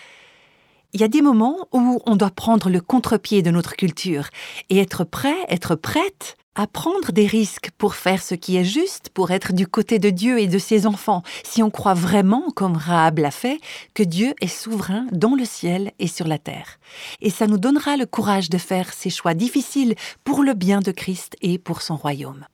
il 0.92 1.00
y 1.00 1.04
a 1.04 1.08
des 1.08 1.22
moments 1.22 1.68
où 1.72 2.00
on 2.04 2.16
doit 2.16 2.30
prendre 2.30 2.68
le 2.68 2.80
contre-pied 2.80 3.42
de 3.42 3.50
notre 3.50 3.76
culture 3.76 4.28
et 4.68 4.78
être 4.78 5.04
prêt, 5.04 5.36
être 5.48 5.74
prête 5.74 6.36
à 6.54 6.66
prendre 6.66 7.12
des 7.12 7.26
risques 7.26 7.70
pour 7.78 7.94
faire 7.94 8.22
ce 8.22 8.34
qui 8.34 8.58
est 8.58 8.64
juste, 8.64 9.08
pour 9.08 9.30
être 9.30 9.54
du 9.54 9.66
côté 9.66 9.98
de 9.98 10.10
Dieu 10.10 10.38
et 10.38 10.46
de 10.46 10.58
ses 10.58 10.86
enfants, 10.86 11.22
si 11.44 11.62
on 11.62 11.70
croit 11.70 11.94
vraiment, 11.94 12.50
comme 12.54 12.76
Rahab 12.76 13.20
l'a 13.20 13.30
fait, 13.30 13.58
que 13.94 14.02
Dieu 14.02 14.34
est 14.42 14.48
souverain 14.48 15.06
dans 15.12 15.34
le 15.34 15.46
ciel 15.46 15.92
et 15.98 16.08
sur 16.08 16.28
la 16.28 16.38
terre. 16.38 16.78
Et 17.22 17.30
ça 17.30 17.46
nous 17.46 17.56
donnera 17.56 17.96
le 17.96 18.04
courage 18.04 18.50
de 18.50 18.58
faire 18.58 18.92
ces 18.92 19.08
choix 19.08 19.32
difficiles 19.32 19.94
pour 20.24 20.42
le 20.42 20.52
bien 20.52 20.80
de 20.80 20.90
Christ 20.90 21.36
et 21.40 21.58
pour 21.58 21.80
son 21.80 21.96
royaume. 21.96 22.44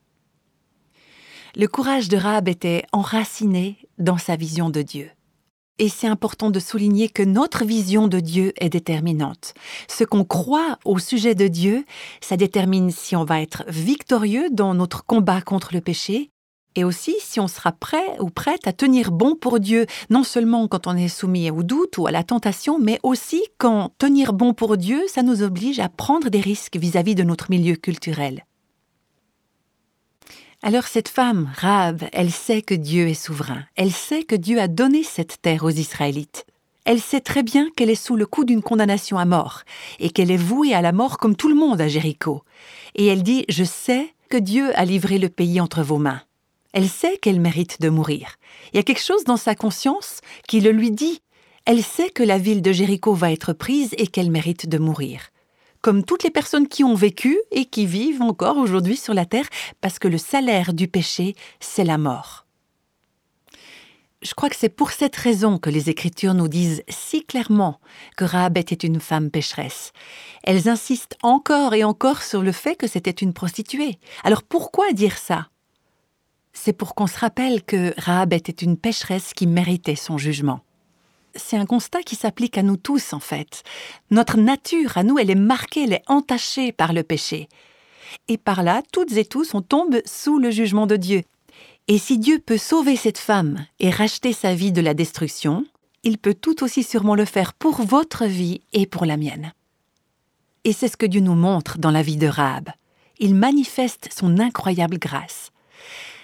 Le 1.56 1.66
courage 1.66 2.08
de 2.08 2.16
Rahab 2.16 2.46
était 2.46 2.84
enraciné 2.92 3.78
dans 3.98 4.18
sa 4.18 4.36
vision 4.36 4.70
de 4.70 4.82
Dieu. 4.82 5.10
Et 5.80 5.88
c'est 5.88 6.08
important 6.08 6.50
de 6.50 6.58
souligner 6.58 7.08
que 7.08 7.22
notre 7.22 7.64
vision 7.64 8.08
de 8.08 8.18
Dieu 8.18 8.52
est 8.56 8.68
déterminante. 8.68 9.54
Ce 9.88 10.02
qu'on 10.02 10.24
croit 10.24 10.78
au 10.84 10.98
sujet 10.98 11.36
de 11.36 11.46
Dieu, 11.46 11.84
ça 12.20 12.36
détermine 12.36 12.90
si 12.90 13.14
on 13.14 13.24
va 13.24 13.40
être 13.40 13.64
victorieux 13.68 14.48
dans 14.50 14.74
notre 14.74 15.04
combat 15.04 15.40
contre 15.40 15.74
le 15.74 15.80
péché, 15.80 16.30
et 16.74 16.84
aussi 16.84 17.16
si 17.20 17.40
on 17.40 17.48
sera 17.48 17.72
prêt 17.72 18.18
ou 18.20 18.30
prête 18.30 18.66
à 18.66 18.72
tenir 18.72 19.10
bon 19.10 19.36
pour 19.36 19.60
Dieu, 19.60 19.86
non 20.10 20.24
seulement 20.24 20.68
quand 20.68 20.86
on 20.86 20.96
est 20.96 21.08
soumis 21.08 21.50
au 21.50 21.62
doute 21.62 21.98
ou 21.98 22.06
à 22.06 22.12
la 22.12 22.24
tentation, 22.24 22.78
mais 22.78 22.98
aussi 23.02 23.42
quand 23.56 23.92
tenir 23.98 24.32
bon 24.32 24.54
pour 24.54 24.76
Dieu, 24.76 25.02
ça 25.08 25.22
nous 25.22 25.42
oblige 25.42 25.80
à 25.80 25.88
prendre 25.88 26.28
des 26.28 26.40
risques 26.40 26.76
vis-à-vis 26.76 27.14
de 27.14 27.24
notre 27.24 27.50
milieu 27.50 27.74
culturel. 27.74 28.44
Alors 30.60 30.88
cette 30.88 31.08
femme, 31.08 31.52
Rahab, 31.56 32.02
elle 32.12 32.32
sait 32.32 32.62
que 32.62 32.74
Dieu 32.74 33.06
est 33.06 33.14
souverain. 33.14 33.64
Elle 33.76 33.92
sait 33.92 34.24
que 34.24 34.34
Dieu 34.34 34.60
a 34.60 34.66
donné 34.66 35.04
cette 35.04 35.40
terre 35.40 35.62
aux 35.62 35.70
Israélites. 35.70 36.46
Elle 36.84 37.00
sait 37.00 37.20
très 37.20 37.44
bien 37.44 37.68
qu'elle 37.76 37.90
est 37.90 37.94
sous 37.94 38.16
le 38.16 38.26
coup 38.26 38.44
d'une 38.44 38.62
condamnation 38.62 39.18
à 39.18 39.24
mort, 39.24 39.62
et 40.00 40.10
qu'elle 40.10 40.32
est 40.32 40.36
vouée 40.36 40.74
à 40.74 40.82
la 40.82 40.90
mort 40.90 41.18
comme 41.18 41.36
tout 41.36 41.48
le 41.48 41.54
monde 41.54 41.80
à 41.80 41.86
Jéricho. 41.86 42.42
Et 42.96 43.06
elle 43.06 43.22
dit 43.22 43.44
Je 43.48 43.62
sais 43.62 44.12
que 44.30 44.36
Dieu 44.36 44.76
a 44.76 44.84
livré 44.84 45.18
le 45.18 45.28
pays 45.28 45.60
entre 45.60 45.82
vos 45.82 45.98
mains. 45.98 46.22
Elle 46.72 46.88
sait 46.88 47.18
qu'elle 47.18 47.40
mérite 47.40 47.80
de 47.80 47.88
mourir. 47.88 48.34
Il 48.72 48.76
y 48.78 48.80
a 48.80 48.82
quelque 48.82 49.04
chose 49.04 49.24
dans 49.24 49.36
sa 49.36 49.54
conscience 49.54 50.20
qui 50.48 50.60
le 50.60 50.72
lui 50.72 50.90
dit. 50.90 51.22
Elle 51.66 51.84
sait 51.84 52.10
que 52.10 52.24
la 52.24 52.38
ville 52.38 52.62
de 52.62 52.72
Jéricho 52.72 53.14
va 53.14 53.30
être 53.30 53.52
prise 53.52 53.94
et 53.96 54.08
qu'elle 54.08 54.30
mérite 54.30 54.68
de 54.68 54.78
mourir. 54.78 55.30
Comme 55.80 56.04
toutes 56.04 56.24
les 56.24 56.30
personnes 56.30 56.68
qui 56.68 56.84
ont 56.84 56.94
vécu 56.94 57.38
et 57.50 57.66
qui 57.66 57.86
vivent 57.86 58.22
encore 58.22 58.56
aujourd'hui 58.56 58.96
sur 58.96 59.14
la 59.14 59.26
terre, 59.26 59.48
parce 59.80 59.98
que 59.98 60.08
le 60.08 60.18
salaire 60.18 60.72
du 60.72 60.88
péché, 60.88 61.34
c'est 61.60 61.84
la 61.84 61.98
mort. 61.98 62.46
Je 64.20 64.34
crois 64.34 64.50
que 64.50 64.56
c'est 64.56 64.68
pour 64.68 64.90
cette 64.90 65.14
raison 65.14 65.58
que 65.58 65.70
les 65.70 65.90
Écritures 65.90 66.34
nous 66.34 66.48
disent 66.48 66.82
si 66.88 67.24
clairement 67.24 67.78
que 68.16 68.24
Rahab 68.24 68.58
était 68.58 68.74
une 68.74 68.98
femme 68.98 69.30
pécheresse. 69.30 69.92
Elles 70.42 70.68
insistent 70.68 71.16
encore 71.22 71.72
et 71.72 71.84
encore 71.84 72.22
sur 72.22 72.42
le 72.42 72.50
fait 72.50 72.74
que 72.74 72.88
c'était 72.88 73.12
une 73.12 73.32
prostituée. 73.32 74.00
Alors 74.24 74.42
pourquoi 74.42 74.92
dire 74.92 75.16
ça? 75.16 75.48
C'est 76.52 76.72
pour 76.72 76.96
qu'on 76.96 77.06
se 77.06 77.18
rappelle 77.18 77.62
que 77.62 77.94
Rahab 77.96 78.32
était 78.32 78.50
une 78.50 78.76
pécheresse 78.76 79.32
qui 79.34 79.46
méritait 79.46 79.94
son 79.94 80.18
jugement. 80.18 80.60
C'est 81.34 81.56
un 81.56 81.66
constat 81.66 82.02
qui 82.02 82.16
s'applique 82.16 82.58
à 82.58 82.62
nous 82.62 82.76
tous 82.76 83.12
en 83.12 83.20
fait. 83.20 83.62
Notre 84.10 84.36
nature 84.36 84.96
à 84.96 85.02
nous, 85.02 85.18
elle 85.18 85.30
est 85.30 85.34
marquée, 85.34 85.84
elle 85.84 85.92
est 85.92 86.02
entachée 86.06 86.72
par 86.72 86.92
le 86.92 87.02
péché. 87.02 87.48
Et 88.28 88.38
par 88.38 88.62
là, 88.62 88.82
toutes 88.92 89.12
et 89.12 89.24
tous, 89.24 89.54
on 89.54 89.62
tombe 89.62 90.00
sous 90.04 90.38
le 90.38 90.50
jugement 90.50 90.86
de 90.86 90.96
Dieu. 90.96 91.22
Et 91.88 91.98
si 91.98 92.18
Dieu 92.18 92.38
peut 92.38 92.58
sauver 92.58 92.96
cette 92.96 93.18
femme 93.18 93.64
et 93.80 93.90
racheter 93.90 94.32
sa 94.32 94.54
vie 94.54 94.72
de 94.72 94.80
la 94.80 94.94
destruction, 94.94 95.64
il 96.02 96.18
peut 96.18 96.34
tout 96.34 96.62
aussi 96.62 96.82
sûrement 96.82 97.14
le 97.14 97.24
faire 97.24 97.54
pour 97.54 97.82
votre 97.82 98.26
vie 98.26 98.60
et 98.72 98.86
pour 98.86 99.04
la 99.04 99.16
mienne. 99.16 99.52
Et 100.64 100.72
c'est 100.72 100.88
ce 100.88 100.96
que 100.96 101.06
Dieu 101.06 101.20
nous 101.20 101.34
montre 101.34 101.78
dans 101.78 101.90
la 101.90 102.02
vie 102.02 102.16
de 102.16 102.26
Rahab. 102.26 102.70
Il 103.18 103.34
manifeste 103.34 104.08
son 104.16 104.38
incroyable 104.38 104.98
grâce. 104.98 105.50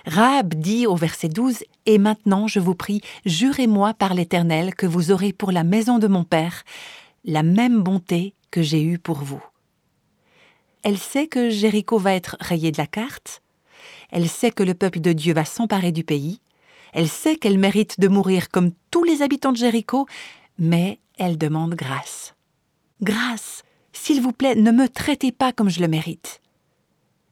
Rahab 0.06 0.54
dit 0.54 0.86
au 0.86 0.96
verset 0.96 1.28
12 1.28 1.64
Et 1.86 1.98
maintenant, 1.98 2.46
je 2.46 2.60
vous 2.60 2.74
prie, 2.74 3.00
jurez-moi 3.24 3.94
par 3.94 4.14
l'Éternel 4.14 4.74
que 4.74 4.86
vous 4.86 5.10
aurez 5.10 5.32
pour 5.32 5.50
la 5.50 5.64
maison 5.64 5.98
de 5.98 6.06
mon 6.06 6.24
Père 6.24 6.64
la 7.24 7.42
même 7.42 7.82
bonté 7.82 8.34
que 8.50 8.62
j'ai 8.62 8.82
eue 8.82 8.98
pour 8.98 9.18
vous. 9.18 9.42
Elle 10.82 10.98
sait 10.98 11.26
que 11.26 11.48
Jéricho 11.48 11.98
va 11.98 12.14
être 12.14 12.36
rayé 12.40 12.70
de 12.70 12.76
la 12.76 12.86
carte, 12.86 13.42
elle 14.10 14.28
sait 14.28 14.50
que 14.50 14.62
le 14.62 14.74
peuple 14.74 15.00
de 15.00 15.12
Dieu 15.12 15.32
va 15.32 15.46
s'emparer 15.46 15.92
du 15.92 16.04
pays, 16.04 16.40
elle 16.92 17.08
sait 17.08 17.36
qu'elle 17.36 17.58
mérite 17.58 17.98
de 17.98 18.08
mourir 18.08 18.50
comme 18.50 18.72
tous 18.90 19.02
les 19.02 19.22
habitants 19.22 19.52
de 19.52 19.56
Jéricho, 19.56 20.06
mais 20.58 21.00
elle 21.18 21.38
demande 21.38 21.74
grâce. 21.74 22.34
Grâce, 23.00 23.62
s'il 23.92 24.20
vous 24.20 24.32
plaît, 24.32 24.54
ne 24.54 24.70
me 24.70 24.88
traitez 24.88 25.32
pas 25.32 25.52
comme 25.52 25.70
je 25.70 25.80
le 25.80 25.88
mérite. 25.88 26.40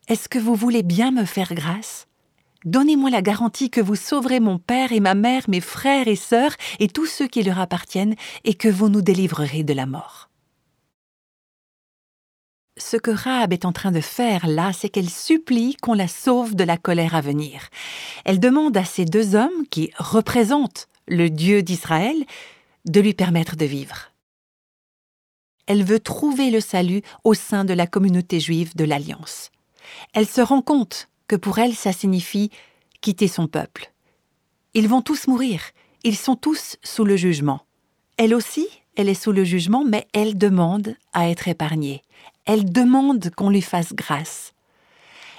Est-ce 0.09 0.29
que 0.29 0.38
vous 0.38 0.55
voulez 0.55 0.83
bien 0.83 1.11
me 1.11 1.25
faire 1.25 1.55
grâce? 1.55 2.09
Donnez-moi 2.64 3.11
la 3.11 3.23
garantie 3.23 3.71
que 3.71 3.81
vous 3.81 3.97
sauverez 3.97 4.40
mon 4.40 4.59
père 4.59 4.92
et 4.92 5.00
ma 5.00 5.14
mère, 5.14 5.45
mes 5.49 5.61
frères 5.61 6.09
et 6.09 6.16
sœurs 6.16 6.54
et 6.78 6.88
tous 6.88 7.07
ceux 7.07 7.26
qui 7.26 7.42
leur 7.42 7.59
appartiennent, 7.59 8.14
et 8.45 8.54
que 8.54 8.69
vous 8.69 8.88
nous 8.88 9.02
délivrerez 9.02 9.64
de 9.64 9.73
la 9.73 9.87
mort 9.87 10.31
ce 12.78 12.97
que 12.97 13.11
Rahab 13.11 13.52
est 13.52 13.64
en 13.64 13.73
train 13.73 13.92
de 13.92 14.00
faire 14.00 14.47
là, 14.47 14.73
c'est 14.73 14.88
qu'elle 14.88 15.11
supplie 15.11 15.76
qu'on 15.76 15.95
la 15.95 16.09
sauve 16.09 16.54
de 16.54 16.64
la 16.64 16.76
colère 16.76 17.14
à 17.14 17.21
venir. 17.21 17.69
Elle 18.25 18.40
demande 18.40 18.76
à 18.76 18.85
ces 18.85 19.04
deux 19.04 19.35
hommes, 19.35 19.66
qui 19.71 19.90
représentent 19.99 20.88
le 21.07 21.31
Dieu 21.31 21.62
d'Israël, 21.62 22.16
de 22.85 23.00
lui 23.00 23.14
permettre 23.14 23.57
de 23.57 23.64
vivre. 23.64 24.11
Elle 25.66 25.85
veut 25.85 26.00
trouver 26.00 26.50
le 26.50 26.61
salut 26.61 27.02
au 27.25 27.35
sein 27.35 27.64
de 27.64 27.75
la 27.75 27.87
communauté 27.87 28.40
juive 28.40 28.75
de 28.75 28.85
l'Alliance. 28.85 29.50
Elle 30.12 30.26
se 30.26 30.40
rend 30.40 30.62
compte 30.62 31.09
que 31.32 31.36
pour 31.36 31.58
elle, 31.58 31.74
ça 31.74 31.94
signifie 31.94 32.50
quitter 33.00 33.26
son 33.26 33.46
peuple. 33.46 33.90
Ils 34.74 34.86
vont 34.86 35.00
tous 35.00 35.28
mourir, 35.28 35.62
ils 36.04 36.18
sont 36.18 36.36
tous 36.36 36.76
sous 36.82 37.06
le 37.06 37.16
jugement. 37.16 37.62
Elle 38.18 38.34
aussi, 38.34 38.68
elle 38.96 39.08
est 39.08 39.14
sous 39.14 39.32
le 39.32 39.42
jugement, 39.42 39.82
mais 39.82 40.06
elle 40.12 40.36
demande 40.36 40.94
à 41.14 41.30
être 41.30 41.48
épargnée. 41.48 42.02
Elle 42.44 42.70
demande 42.70 43.30
qu'on 43.34 43.48
lui 43.48 43.62
fasse 43.62 43.94
grâce. 43.94 44.52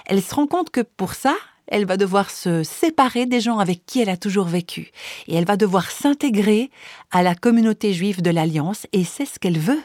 Elle 0.06 0.20
se 0.20 0.34
rend 0.34 0.48
compte 0.48 0.70
que 0.70 0.80
pour 0.80 1.14
ça, 1.14 1.36
elle 1.68 1.86
va 1.86 1.96
devoir 1.96 2.28
se 2.28 2.64
séparer 2.64 3.26
des 3.26 3.40
gens 3.40 3.60
avec 3.60 3.86
qui 3.86 4.00
elle 4.00 4.10
a 4.10 4.16
toujours 4.16 4.46
vécu. 4.46 4.90
Et 5.28 5.36
elle 5.36 5.46
va 5.46 5.56
devoir 5.56 5.92
s'intégrer 5.92 6.72
à 7.12 7.22
la 7.22 7.36
communauté 7.36 7.92
juive 7.92 8.20
de 8.20 8.30
l'Alliance, 8.30 8.88
et 8.92 9.04
c'est 9.04 9.26
ce 9.26 9.38
qu'elle 9.38 9.60
veut. 9.60 9.82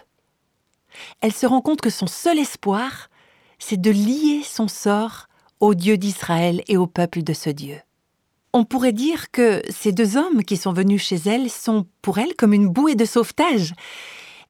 Elle 1.22 1.34
se 1.34 1.46
rend 1.46 1.62
compte 1.62 1.82
que 1.82 1.92
son 1.92 2.08
seul 2.08 2.40
espoir, 2.40 3.12
c'est 3.60 3.80
de 3.80 3.92
lier 3.92 4.42
son 4.44 4.68
sort 4.68 5.29
au 5.60 5.76
Dieu 5.76 5.98
d'Israël 5.98 6.64
et 6.68 6.78
au 6.78 6.88
peuple 6.88 7.24
de 7.24 7.34
ce 7.34 7.50
Dieu. 7.50 7.80
On 8.54 8.66
pourrait 8.66 8.94
dire 8.94 9.30
que 9.32 9.62
ces 9.70 9.92
deux 9.92 10.18
hommes 10.18 10.44
qui 10.44 10.58
sont 10.58 10.74
venus 10.74 11.04
chez 11.04 11.18
elle 11.26 11.50
sont 11.50 11.86
pour 12.02 12.18
elle 12.18 12.36
comme 12.36 12.54
une 12.54 12.70
bouée 12.70 12.96
de 12.96 13.06
sauvetage. 13.06 13.74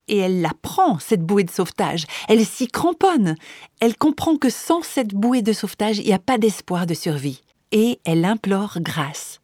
Et 0.07 0.17
elle 0.17 0.41
la 0.41 0.53
prend, 0.61 0.99
cette 0.99 1.23
bouée 1.23 1.43
de 1.43 1.51
sauvetage. 1.51 2.05
Elle 2.29 2.45
s'y 2.45 2.67
cramponne. 2.67 3.35
Elle 3.79 3.97
comprend 3.97 4.37
que 4.37 4.49
sans 4.49 4.81
cette 4.81 5.13
bouée 5.13 5.41
de 5.41 5.53
sauvetage, 5.53 5.99
il 5.99 6.05
n'y 6.05 6.13
a 6.13 6.19
pas 6.19 6.37
d'espoir 6.37 6.85
de 6.85 6.93
survie. 6.93 7.41
Et 7.71 7.99
elle 8.05 8.25
implore 8.25 8.77
grâce. 8.79 9.41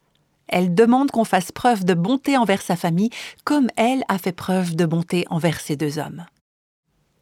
Elle 0.48 0.74
demande 0.74 1.10
qu'on 1.10 1.24
fasse 1.24 1.52
preuve 1.52 1.84
de 1.84 1.94
bonté 1.94 2.36
envers 2.36 2.62
sa 2.62 2.76
famille, 2.76 3.10
comme 3.44 3.68
elle 3.76 4.04
a 4.08 4.18
fait 4.18 4.32
preuve 4.32 4.74
de 4.74 4.86
bonté 4.86 5.24
envers 5.28 5.60
ces 5.60 5.76
deux 5.76 5.98
hommes. 5.98 6.24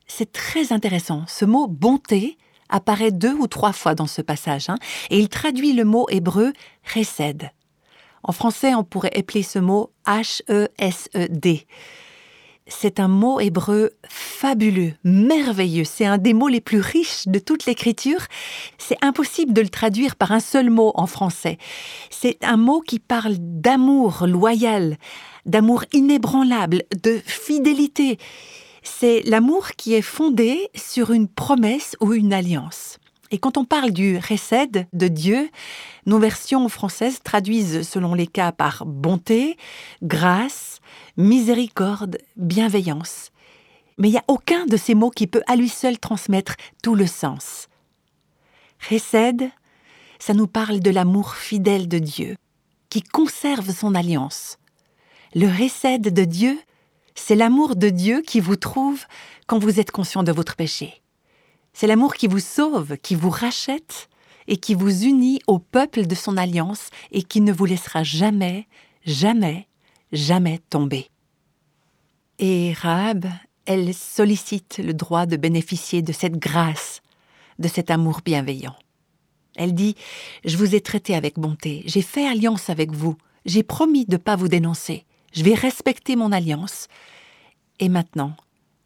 C'est 0.07 0.33
très 0.33 0.73
intéressant. 0.73 1.25
Ce 1.27 1.45
mot 1.45 1.67
bonté 1.67 2.37
apparaît 2.69 3.11
deux 3.11 3.35
ou 3.35 3.47
trois 3.47 3.73
fois 3.73 3.95
dans 3.95 4.07
ce 4.07 4.23
passage, 4.23 4.69
hein, 4.69 4.77
et 5.11 5.19
il 5.19 5.29
traduit 5.29 5.73
le 5.73 5.85
mot 5.85 6.07
hébreu 6.11 6.53
chesed. 6.85 7.51
En 8.23 8.33
français, 8.33 8.75
on 8.75 8.85
pourrait 8.85 9.17
appeler 9.17 9.43
ce 9.43 9.59
mot 9.59 9.93
H-E-S-E-D. 10.07 11.67
C'est 12.67 12.99
un 12.99 13.09
mot 13.09 13.41
hébreu 13.41 13.91
fabuleux, 14.09 14.95
merveilleux. 15.05 15.85
C'est 15.85 16.07
un 16.07 16.17
des 16.17 16.33
mots 16.33 16.49
les 16.49 16.63
plus 16.63 16.81
riches 16.81 17.29
de 17.29 17.39
toute 17.39 17.67
l'écriture. 17.67 18.21
C'est 18.79 18.97
impossible 19.03 19.53
de 19.53 19.61
le 19.61 19.69
traduire 19.69 20.17
par 20.17 20.33
un 20.33 20.41
seul 20.41 20.71
mot 20.71 20.93
en 20.95 21.07
français. 21.07 21.59
C'est 22.09 22.43
un 22.43 22.57
mot 22.57 22.81
qui 22.81 22.99
parle 22.99 23.37
d'amour 23.39 24.27
loyal, 24.27 24.97
d'amour 25.45 25.85
inébranlable, 25.93 26.85
de 27.03 27.21
fidélité 27.27 28.17
c'est 28.85 29.23
l'amour 29.23 29.71
qui 29.71 29.95
est 29.95 30.03
fondé 30.03 30.69
sur 30.75 31.11
une 31.11 31.27
promesse 31.27 31.97
ou 32.01 32.13
une 32.13 32.33
alliance. 32.33 32.99
Et 33.31 33.39
quand 33.39 33.57
on 33.57 33.65
parle 33.65 33.91
du 33.91 34.19
récède 34.19 34.87
de 34.93 35.09
Dieu, 35.09 35.51
nos 36.07 36.19
versions 36.19 36.69
françaises 36.69 37.21
traduisent 37.25 37.83
selon 37.89 38.15
les 38.15 38.27
cas 38.27 38.53
par 38.53 38.85
bonté, 38.87 39.57
grâce, 40.03 40.81
miséricorde, 41.17 42.19
bienveillance. 42.37 43.31
Mais 43.99 44.09
il 44.09 44.13
n'y 44.13 44.19
a 44.19 44.25
aucun 44.29 44.67
de 44.67 44.77
ces 44.77 44.95
mots 44.95 45.11
qui 45.11 45.27
peut 45.27 45.43
à 45.49 45.57
lui 45.57 45.69
seul 45.69 45.99
transmettre 45.99 46.55
tout 46.83 46.95
le 46.95 47.07
sens. 47.07 47.69
Récède, 48.79 49.51
ça 50.19 50.35
nous 50.35 50.47
parle 50.47 50.81
de 50.81 50.91
l'amour 50.91 51.35
fidèle 51.35 51.89
de 51.89 51.99
Dieu, 51.99 52.37
qui 52.91 53.03
conserve 53.03 53.71
son 53.71 53.95
alliance. 53.95 54.59
Le 55.35 55.47
récède 55.49 56.13
de 56.13 56.25
Dieu, 56.25 56.59
c'est 57.15 57.35
l'amour 57.35 57.77
de 57.77 57.89
Dieu 57.89 58.23
qui 58.23 58.41
vous 58.41 58.57
trouve 58.57 59.05
quand 59.47 59.59
vous 59.59 59.81
êtes 59.81 59.91
conscient 59.91 60.23
de 60.23 60.33
votre 60.33 60.57
péché. 60.57 61.03
C'est 61.73 61.87
l'amour 61.87 62.15
qui 62.15 62.27
vous 62.27 62.41
sauve, 62.41 62.97
qui 62.99 63.15
vous 63.15 63.31
rachète 63.31 64.09
et 64.47 64.57
qui 64.57 64.75
vous 64.75 65.05
unit 65.05 65.41
au 65.47 65.59
peuple 65.59 66.07
de 66.07 66.15
son 66.15 66.37
alliance 66.37 66.91
et 67.11 67.23
qui 67.23 67.41
ne 67.41 67.53
vous 67.53 67.65
laissera 67.65 68.03
jamais, 68.03 68.67
jamais, 69.05 69.69
jamais 70.13 70.61
tomber. 70.71 71.11
Et 72.39 72.73
Rahab, 72.73 73.27
elle 73.67 73.95
sollicite 73.95 74.79
le 74.79 74.93
droit 74.93 75.27
de 75.27 75.37
bénéficier 75.37 76.03
de 76.03 76.13
cette 76.13 76.37
grâce, 76.37 77.01
de 77.59 77.69
cet 77.69 77.91
amour 77.91 78.21
bienveillant. 78.25 78.77
Elle 79.57 79.75
dit 79.75 79.95
Je 80.45 80.57
vous 80.57 80.75
ai 80.75 80.81
traité 80.81 81.15
avec 81.15 81.39
bonté, 81.39 81.83
j'ai 81.87 82.03
fait 82.03 82.27
alliance 82.27 82.71
avec 82.71 82.91
vous, 82.93 83.17
j'ai 83.47 83.63
promis 83.63 84.05
de 84.05 84.13
ne 84.13 84.19
pas 84.19 84.37
vous 84.37 84.49
dénoncer, 84.49 85.05
je 85.35 85.43
vais 85.43 85.55
respecter 85.55 86.17
mon 86.17 86.33
alliance. 86.33 86.89
Et 87.81 87.89
maintenant, 87.89 88.33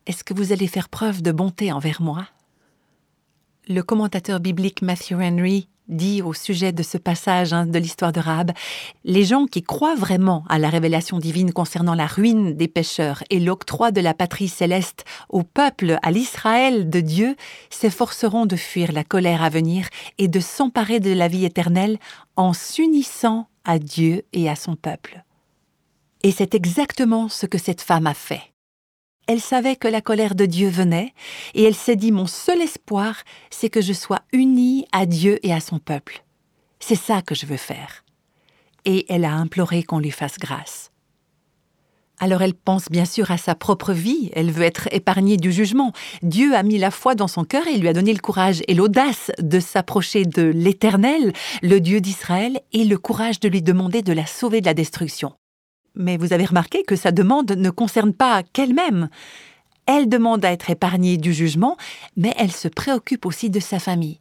est-ce 0.06 0.24
que 0.24 0.34
vous 0.34 0.52
allez 0.52 0.66
faire 0.66 0.88
preuve 0.88 1.22
de 1.22 1.30
bonté 1.30 1.70
envers 1.70 2.00
moi? 2.00 2.26
Le 3.68 3.82
commentateur 3.82 4.40
biblique 4.40 4.80
Matthew 4.80 5.20
Henry 5.20 5.68
dit 5.88 6.22
au 6.22 6.34
sujet 6.34 6.72
de 6.72 6.82
ce 6.82 6.98
passage 6.98 7.52
hein, 7.52 7.66
de 7.66 7.78
l'histoire 7.78 8.12
de 8.12 8.20
Rahab, 8.20 8.52
les 9.04 9.24
gens 9.24 9.46
qui 9.46 9.62
croient 9.62 9.94
vraiment 9.94 10.44
à 10.48 10.58
la 10.58 10.68
révélation 10.68 11.18
divine 11.18 11.52
concernant 11.52 11.94
la 11.94 12.06
ruine 12.06 12.54
des 12.54 12.68
pécheurs 12.68 13.22
et 13.30 13.40
l'octroi 13.40 13.90
de 13.90 14.00
la 14.00 14.14
patrie 14.14 14.48
céleste 14.48 15.04
au 15.28 15.42
peuple, 15.42 15.98
à 16.02 16.10
l'Israël 16.10 16.90
de 16.90 17.00
Dieu, 17.00 17.36
s'efforceront 17.70 18.46
de 18.46 18.56
fuir 18.56 18.92
la 18.92 19.04
colère 19.04 19.42
à 19.42 19.48
venir 19.48 19.88
et 20.18 20.28
de 20.28 20.40
s'emparer 20.40 21.00
de 21.00 21.12
la 21.12 21.28
vie 21.28 21.44
éternelle 21.44 21.98
en 22.36 22.52
s'unissant 22.52 23.48
à 23.64 23.78
Dieu 23.78 24.24
et 24.32 24.48
à 24.48 24.56
son 24.56 24.76
peuple. 24.76 25.24
Et 26.22 26.32
c'est 26.32 26.54
exactement 26.54 27.28
ce 27.28 27.46
que 27.46 27.58
cette 27.58 27.80
femme 27.80 28.06
a 28.06 28.14
fait. 28.14 28.42
Elle 29.26 29.40
savait 29.40 29.76
que 29.76 29.88
la 29.88 30.00
colère 30.00 30.34
de 30.34 30.46
Dieu 30.46 30.68
venait, 30.68 31.12
et 31.54 31.62
elle 31.64 31.74
s'est 31.74 31.96
dit, 31.96 32.12
mon 32.12 32.26
seul 32.26 32.62
espoir, 32.62 33.22
c'est 33.50 33.68
que 33.68 33.82
je 33.82 33.92
sois 33.92 34.20
unie 34.32 34.86
à 34.90 35.04
Dieu 35.04 35.38
et 35.42 35.52
à 35.52 35.60
son 35.60 35.78
peuple. 35.78 36.24
C'est 36.80 36.94
ça 36.94 37.20
que 37.20 37.34
je 37.34 37.44
veux 37.44 37.58
faire. 37.58 38.04
Et 38.84 39.04
elle 39.12 39.24
a 39.24 39.34
imploré 39.34 39.82
qu'on 39.82 39.98
lui 39.98 40.10
fasse 40.10 40.38
grâce. 40.38 40.90
Alors 42.20 42.42
elle 42.42 42.54
pense 42.54 42.86
bien 42.90 43.04
sûr 43.04 43.30
à 43.30 43.38
sa 43.38 43.54
propre 43.54 43.92
vie, 43.92 44.30
elle 44.32 44.50
veut 44.50 44.64
être 44.64 44.88
épargnée 44.92 45.36
du 45.36 45.52
jugement. 45.52 45.92
Dieu 46.22 46.54
a 46.56 46.62
mis 46.64 46.78
la 46.78 46.90
foi 46.90 47.14
dans 47.14 47.28
son 47.28 47.44
cœur 47.44 47.66
et 47.68 47.76
lui 47.76 47.86
a 47.86 47.92
donné 47.92 48.12
le 48.12 48.18
courage 48.18 48.62
et 48.66 48.74
l'audace 48.74 49.30
de 49.38 49.60
s'approcher 49.60 50.24
de 50.24 50.42
l'Éternel, 50.42 51.32
le 51.62 51.78
Dieu 51.80 52.00
d'Israël, 52.00 52.60
et 52.72 52.84
le 52.84 52.98
courage 52.98 53.38
de 53.38 53.48
lui 53.48 53.62
demander 53.62 54.02
de 54.02 54.12
la 54.12 54.26
sauver 54.26 54.60
de 54.60 54.66
la 54.66 54.74
destruction. 54.74 55.34
Mais 55.98 56.16
vous 56.16 56.32
avez 56.32 56.46
remarqué 56.46 56.84
que 56.84 56.96
sa 56.96 57.10
demande 57.10 57.50
ne 57.50 57.70
concerne 57.70 58.14
pas 58.14 58.42
qu'elle-même. 58.52 59.08
Elle 59.84 60.08
demande 60.08 60.44
à 60.44 60.52
être 60.52 60.70
épargnée 60.70 61.16
du 61.16 61.32
jugement, 61.32 61.76
mais 62.16 62.32
elle 62.38 62.52
se 62.52 62.68
préoccupe 62.68 63.26
aussi 63.26 63.50
de 63.50 63.58
sa 63.58 63.80
famille. 63.80 64.20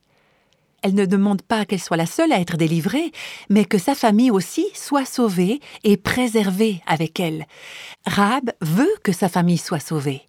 Elle 0.81 0.95
ne 0.95 1.05
demande 1.05 1.43
pas 1.43 1.65
qu'elle 1.65 1.79
soit 1.79 1.97
la 1.97 2.05
seule 2.05 2.31
à 2.31 2.39
être 2.39 2.57
délivrée, 2.57 3.11
mais 3.49 3.63
que 3.63 3.77
sa 3.77 3.93
famille 3.93 4.31
aussi 4.31 4.65
soit 4.73 5.05
sauvée 5.05 5.59
et 5.83 5.97
préservée 5.97 6.81
avec 6.87 7.19
elle. 7.19 7.45
Rahab 8.05 8.51
veut 8.61 8.93
que 9.03 9.11
sa 9.11 9.29
famille 9.29 9.57
soit 9.57 9.79
sauvée. 9.79 10.23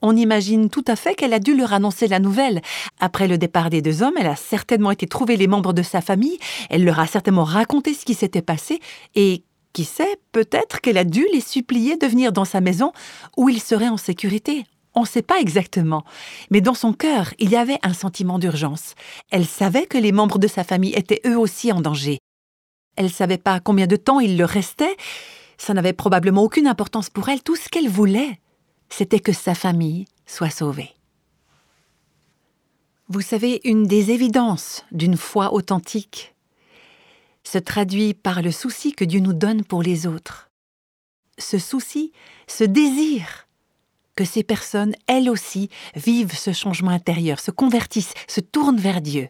On 0.00 0.16
imagine 0.16 0.68
tout 0.68 0.84
à 0.88 0.96
fait 0.96 1.14
qu'elle 1.14 1.32
a 1.32 1.38
dû 1.38 1.56
leur 1.56 1.72
annoncer 1.72 2.08
la 2.08 2.18
nouvelle. 2.18 2.60
Après 2.98 3.28
le 3.28 3.38
départ 3.38 3.70
des 3.70 3.82
deux 3.82 4.02
hommes, 4.02 4.16
elle 4.18 4.26
a 4.26 4.34
certainement 4.34 4.90
été 4.90 5.06
trouver 5.06 5.36
les 5.36 5.46
membres 5.46 5.72
de 5.72 5.82
sa 5.82 6.00
famille, 6.00 6.38
elle 6.70 6.84
leur 6.84 6.98
a 6.98 7.06
certainement 7.06 7.44
raconté 7.44 7.94
ce 7.94 8.04
qui 8.04 8.14
s'était 8.14 8.42
passé, 8.42 8.80
et 9.14 9.44
qui 9.72 9.84
sait, 9.84 10.18
peut-être 10.32 10.80
qu'elle 10.80 10.98
a 10.98 11.04
dû 11.04 11.26
les 11.32 11.40
supplier 11.40 11.96
de 11.96 12.06
venir 12.06 12.32
dans 12.32 12.44
sa 12.44 12.60
maison 12.60 12.92
où 13.36 13.48
ils 13.48 13.60
seraient 13.60 13.88
en 13.88 13.96
sécurité, 13.96 14.64
on 14.94 15.02
ne 15.02 15.06
sait 15.06 15.22
pas 15.22 15.40
exactement, 15.40 16.04
mais 16.50 16.60
dans 16.60 16.74
son 16.74 16.92
cœur, 16.92 17.32
il 17.38 17.50
y 17.50 17.56
avait 17.56 17.78
un 17.82 17.94
sentiment 17.94 18.38
d'urgence. 18.38 18.94
Elle 19.30 19.46
savait 19.46 19.86
que 19.86 19.96
les 19.96 20.12
membres 20.12 20.38
de 20.38 20.46
sa 20.46 20.64
famille 20.64 20.94
étaient 20.94 21.22
eux 21.26 21.38
aussi 21.38 21.72
en 21.72 21.80
danger. 21.80 22.18
Elle 22.96 23.06
ne 23.06 23.10
savait 23.10 23.38
pas 23.38 23.60
combien 23.60 23.86
de 23.86 23.96
temps 23.96 24.20
il 24.20 24.36
leur 24.36 24.50
restait. 24.50 24.96
Ça 25.56 25.72
n'avait 25.72 25.94
probablement 25.94 26.42
aucune 26.42 26.66
importance 26.66 27.08
pour 27.08 27.28
elle. 27.30 27.42
Tout 27.42 27.56
ce 27.56 27.70
qu'elle 27.70 27.88
voulait, 27.88 28.38
c'était 28.90 29.20
que 29.20 29.32
sa 29.32 29.54
famille 29.54 30.04
soit 30.26 30.50
sauvée. 30.50 30.90
Vous 33.08 33.22
savez, 33.22 33.60
une 33.64 33.86
des 33.86 34.10
évidences 34.10 34.84
d'une 34.92 35.16
foi 35.16 35.54
authentique 35.54 36.34
se 37.44 37.58
traduit 37.58 38.14
par 38.14 38.42
le 38.42 38.50
souci 38.50 38.92
que 38.92 39.04
Dieu 39.04 39.20
nous 39.20 39.32
donne 39.32 39.64
pour 39.64 39.82
les 39.82 40.06
autres. 40.06 40.50
Ce 41.38 41.58
souci, 41.58 42.12
ce 42.46 42.64
désir 42.64 43.48
que 44.14 44.24
ces 44.24 44.42
personnes, 44.42 44.94
elles 45.06 45.30
aussi, 45.30 45.70
vivent 45.96 46.36
ce 46.36 46.52
changement 46.52 46.90
intérieur, 46.90 47.40
se 47.40 47.50
convertissent, 47.50 48.14
se 48.28 48.40
tournent 48.40 48.78
vers 48.78 49.00
Dieu. 49.00 49.28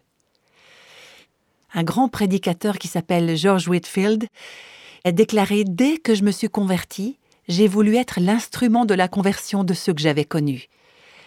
Un 1.72 1.84
grand 1.84 2.08
prédicateur 2.08 2.78
qui 2.78 2.88
s'appelle 2.88 3.36
George 3.36 3.68
Whitfield 3.68 4.26
a 5.04 5.12
déclaré 5.12 5.64
Dès 5.64 5.98
que 5.98 6.14
je 6.14 6.24
me 6.24 6.32
suis 6.32 6.48
converti, 6.48 7.18
j'ai 7.48 7.68
voulu 7.68 7.96
être 7.96 8.20
l'instrument 8.20 8.84
de 8.84 8.94
la 8.94 9.08
conversion 9.08 9.64
de 9.64 9.72
ceux 9.72 9.94
que 9.94 10.02
j'avais 10.02 10.24
connus 10.24 10.68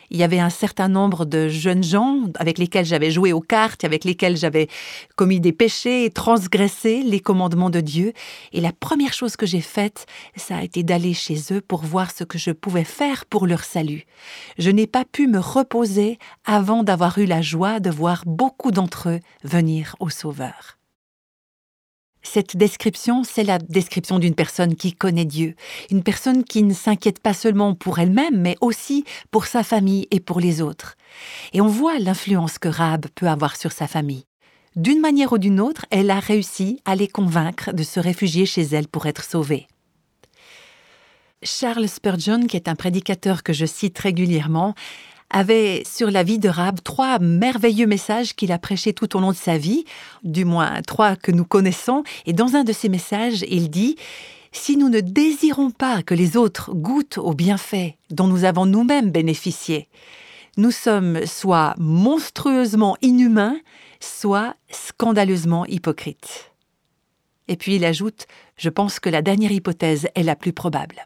il 0.10 0.18
y 0.18 0.24
avait 0.24 0.40
un 0.40 0.50
certain 0.50 0.88
nombre 0.88 1.26
de 1.26 1.48
jeunes 1.48 1.84
gens 1.84 2.24
avec 2.36 2.58
lesquels 2.58 2.86
j'avais 2.86 3.12
joué 3.12 3.34
aux 3.34 3.42
cartes, 3.42 3.84
avec 3.84 4.04
lesquels 4.04 4.38
j'avais 4.38 4.68
commis 5.16 5.40
des 5.40 5.52
péchés 5.52 6.06
et 6.06 6.10
transgressé 6.10 7.04
les 7.04 7.20
commandements 7.20 7.70
de 7.70 7.82
Dieu. 7.82 8.14
Et 8.54 8.62
la 8.62 8.72
première 8.72 9.14
chose 9.14 9.36
que 9.36 9.46
j'ai 9.46 9.62
faite, 9.62 10.06
ça 10.36 10.58
a 10.58 10.64
été 10.64 10.84
d'aller 10.84 11.14
chez 11.14 11.38
eux 11.52 11.62
pour 11.62 11.84
voir 11.84 12.12
ce 12.12 12.24
que 12.24 12.38
je 12.38 12.52
pouvais 12.52 12.84
faire 12.84 13.26
pour 13.26 13.48
leur 13.48 13.64
salut. 13.64 14.06
Je 14.58 14.70
n'ai 14.70 14.88
pas 14.88 15.06
pu 15.06 15.28
me 15.28 15.40
reposer 15.40 16.20
avant 16.46 16.84
d'avoir 16.84 17.18
eu 17.18 17.26
la 17.26 17.42
joie 17.42 17.80
de 17.80 17.90
voir 17.90 18.24
beaucoup 18.26 18.72
d'entre 18.72 19.10
eux 19.10 19.20
venir 19.44 19.96
au 20.00 20.10
Sauveur. 20.10 20.75
Cette 22.26 22.58
description, 22.58 23.24
c'est 23.24 23.44
la 23.44 23.60
description 23.60 24.18
d'une 24.18 24.36
personne 24.36 24.76
qui 24.76 24.94
connaît 24.94 25.26
Dieu, 25.26 25.56
une 25.92 26.04
personne 26.04 26.44
qui 26.44 26.64
ne 26.64 26.74
s'inquiète 26.74 27.20
pas 27.20 27.34
seulement 27.34 27.76
pour 27.76 28.00
elle-même, 28.00 28.42
mais 28.42 28.58
aussi 28.62 29.06
pour 29.32 29.46
sa 29.46 29.64
famille 29.64 30.08
et 30.10 30.20
pour 30.20 30.40
les 30.40 30.62
autres. 30.62 30.96
Et 31.54 31.62
on 31.62 31.68
voit 31.68 32.00
l'influence 32.00 32.58
que 32.58 32.68
Rahab 32.68 33.06
peut 33.14 33.28
avoir 33.28 33.56
sur 33.56 33.72
sa 33.72 33.88
famille. 33.88 34.26
D'une 34.76 35.00
manière 35.00 35.32
ou 35.34 35.38
d'une 35.38 35.62
autre, 35.62 35.86
elle 35.92 36.10
a 36.10 36.20
réussi 36.20 36.82
à 36.84 36.96
les 36.96 37.08
convaincre 37.08 37.72
de 37.74 37.84
se 37.84 38.00
réfugier 38.00 38.46
chez 38.46 38.64
elle 38.64 38.88
pour 38.88 39.06
être 39.06 39.24
sauvés. 39.24 39.68
Charles 41.44 41.88
Spurgeon, 41.88 42.48
qui 42.48 42.58
est 42.58 42.68
un 42.68 42.76
prédicateur 42.76 43.44
que 43.44 43.54
je 43.54 43.68
cite 43.68 44.00
régulièrement, 44.00 44.74
avait 45.30 45.84
sur 45.86 46.12
la 46.12 46.24
vie 46.24 46.40
de 46.40 46.50
Rahab 46.50 46.80
trois 46.84 47.20
merveilleux 47.20 47.88
messages 47.88 48.36
qu'il 48.36 48.52
a 48.52 48.60
prêchés 48.60 48.94
tout 48.94 49.16
au 49.16 49.20
long 49.20 49.32
de 49.32 49.38
sa 49.38 49.58
vie, 49.58 49.86
du 50.24 50.46
moins 50.46 50.82
trois 50.82 51.16
que 51.16 51.32
nous 51.32 51.46
connaissons, 51.46 52.04
et 52.26 52.34
dans 52.34 52.56
un 52.56 52.64
de 52.64 52.74
ces 52.74 52.90
messages, 52.90 53.44
il 53.50 53.70
dit 53.70 53.96
Si 54.52 54.78
nous 54.78 54.90
ne 54.90 55.00
désirons 55.00 55.72
pas 55.72 56.04
que 56.04 56.14
les 56.14 56.38
autres 56.38 56.74
goûtent 56.74 57.18
aux 57.18 57.34
bienfaits 57.34 57.96
dont 58.12 58.28
nous 58.28 58.44
avons 58.44 58.66
nous-mêmes 58.66 59.12
bénéficié, 59.12 59.90
nous 60.58 60.72
sommes 60.72 61.26
soit 61.26 61.76
monstrueusement 61.78 62.96
inhumains, 63.02 63.60
soit 64.00 64.56
scandaleusement 64.70 65.66
hypocrites. 65.66 66.52
Et 67.48 67.58
puis 67.58 67.76
il 67.76 67.86
ajoute 67.86 68.26
Je 68.58 68.70
pense 68.70 69.00
que 69.00 69.10
la 69.10 69.22
dernière 69.22 69.52
hypothèse 69.52 70.08
est 70.16 70.24
la 70.24 70.36
plus 70.36 70.54
probable 70.54 71.04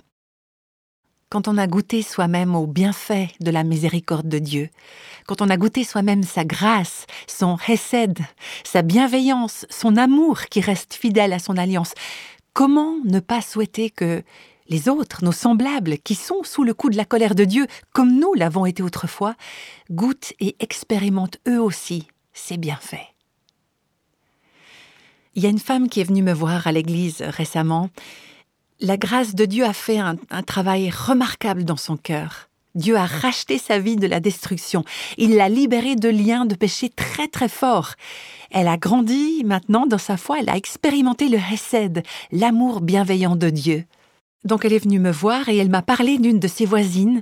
quand 1.30 1.48
on 1.48 1.58
a 1.58 1.68
goûté 1.68 2.02
soi-même 2.02 2.56
au 2.56 2.66
bienfait 2.66 3.30
de 3.40 3.52
la 3.52 3.64
miséricorde 3.64 4.28
de 4.28 4.40
Dieu, 4.40 4.70
quand 5.28 5.42
on 5.42 5.50
a 5.50 5.58
goûté 5.58 5.84
soi-même 5.84 6.24
sa 6.24 6.44
grâce, 6.44 7.06
son 7.28 7.58
hesed, 7.68 8.20
sa 8.64 8.82
bienveillance, 8.82 9.66
son 9.70 9.96
amour 9.96 10.46
qui 10.46 10.60
reste 10.60 10.96
fidèle 10.96 11.34
à 11.34 11.40
son 11.40 11.58
alliance, 11.58 11.94
comment 12.54 12.96
ne 13.06 13.20
pas 13.20 13.42
souhaiter 13.42 13.92
que 13.92 14.24
les 14.70 14.90
autres, 14.90 15.24
nos 15.24 15.32
semblables, 15.32 15.98
qui 16.00 16.16
sont 16.16 16.44
sous 16.44 16.64
le 16.64 16.74
coup 16.74 16.90
de 16.90 16.98
la 16.98 17.06
colère 17.06 17.36
de 17.36 17.46
Dieu, 17.46 17.68
comme 17.92 18.20
nous 18.20 18.34
l'avons 18.34 18.66
été 18.66 18.84
autrefois, 18.84 19.36
goûtent 19.90 20.34
et 20.40 20.56
expérimentent 20.60 21.40
eux 21.48 21.62
aussi 21.62 22.08
ces 22.34 22.58
bienfaits? 22.58 22.98
Il 25.36 25.44
y 25.44 25.46
a 25.46 25.50
une 25.50 25.60
femme 25.60 25.90
qui 25.90 26.02
est 26.02 26.06
venue 26.06 26.24
me 26.24 26.34
voir 26.34 26.68
à 26.68 26.72
l'église 26.72 27.22
récemment 27.22 27.90
la 28.82 28.98
grâce 28.98 29.36
de 29.36 29.46
Dieu 29.46 29.66
a 29.66 29.74
fait 29.74 30.00
un, 30.00 30.16
travail 30.46 30.90
remarquable 30.90 31.64
dans 31.66 31.78
son 31.78 31.98
cœur. 31.98 32.50
Dieu 32.76 32.96
a 32.96 33.06
racheté 33.06 33.58
sa 33.58 33.80
vie 33.80 33.96
de 33.96 34.08
la 34.08 34.20
destruction. 34.20 34.86
Il 35.18 35.36
l'a 35.36 35.50
libérée 35.50 35.96
de 35.96 36.08
liens 36.08 36.46
de 36.46 36.56
péché 36.56 36.90
très 36.90 37.28
très 37.28 37.50
forts. 37.50 37.96
Elle 38.52 38.68
a 38.68 38.78
grandi 38.78 39.44
maintenant 39.44 39.86
dans 39.86 39.98
sa 39.98 40.18
foi, 40.18 40.38
elle 40.40 40.50
a 40.50 40.56
expérimenté 40.56 41.30
le 41.30 41.38
Hesed, 41.38 42.04
l'amour 42.32 42.82
bienveillant 42.82 43.36
de 43.36 43.50
Dieu. 43.50 43.86
Donc 44.46 44.64
elle 44.64 44.74
est 44.74 44.84
venue 44.84 45.00
me 45.00 45.12
voir 45.12 45.50
et 45.50 45.58
elle 45.58 45.70
m'a 45.70 45.82
parlé 45.82 46.18
d'une 46.18 46.40
de 46.40 46.48
ses 46.48 46.66
voisines, 46.66 47.22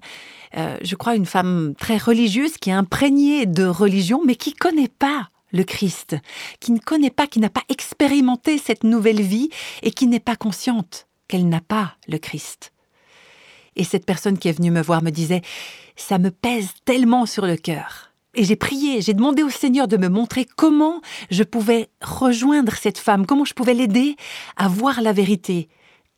euh, 0.55 0.77
je 0.81 0.95
crois 0.95 1.15
une 1.15 1.25
femme 1.25 1.73
très 1.77 1.97
religieuse 1.97 2.57
qui 2.57 2.69
est 2.69 2.73
imprégnée 2.73 3.45
de 3.45 3.65
religion 3.65 4.21
mais 4.23 4.35
qui 4.35 4.53
connaît 4.53 4.87
pas 4.87 5.29
le 5.51 5.63
Christ, 5.63 6.15
qui 6.59 6.71
ne 6.71 6.79
connaît 6.79 7.09
pas, 7.09 7.25
qui 7.25 7.39
n'a 7.39 7.49
pas 7.49 7.63
expérimenté 7.69 8.57
cette 8.57 8.83
nouvelle 8.83 9.21
vie 9.21 9.49
et 9.81 9.91
qui 9.91 10.07
n'est 10.07 10.19
pas 10.19 10.35
consciente 10.35 11.06
qu'elle 11.27 11.49
n'a 11.49 11.61
pas 11.61 11.95
le 12.07 12.17
Christ. 12.17 12.71
Et 13.75 13.83
cette 13.83 14.05
personne 14.05 14.37
qui 14.37 14.47
est 14.47 14.57
venue 14.57 14.71
me 14.71 14.81
voir 14.81 15.03
me 15.03 15.11
disait 15.11 15.41
Ça 15.95 16.17
me 16.17 16.31
pèse 16.31 16.69
tellement 16.85 17.25
sur 17.25 17.45
le 17.45 17.57
cœur. 17.57 18.11
Et 18.35 18.43
j'ai 18.43 18.55
prié, 18.55 19.01
j'ai 19.01 19.13
demandé 19.13 19.41
au 19.41 19.49
Seigneur 19.49 19.87
de 19.87 19.97
me 19.97 20.09
montrer 20.09 20.45
comment 20.45 21.01
je 21.31 21.43
pouvais 21.43 21.89
rejoindre 22.01 22.73
cette 22.75 22.99
femme, 22.99 23.25
comment 23.25 23.45
je 23.45 23.53
pouvais 23.53 23.73
l'aider 23.73 24.15
à 24.57 24.67
voir 24.67 25.01
la 25.01 25.11
vérité. 25.11 25.69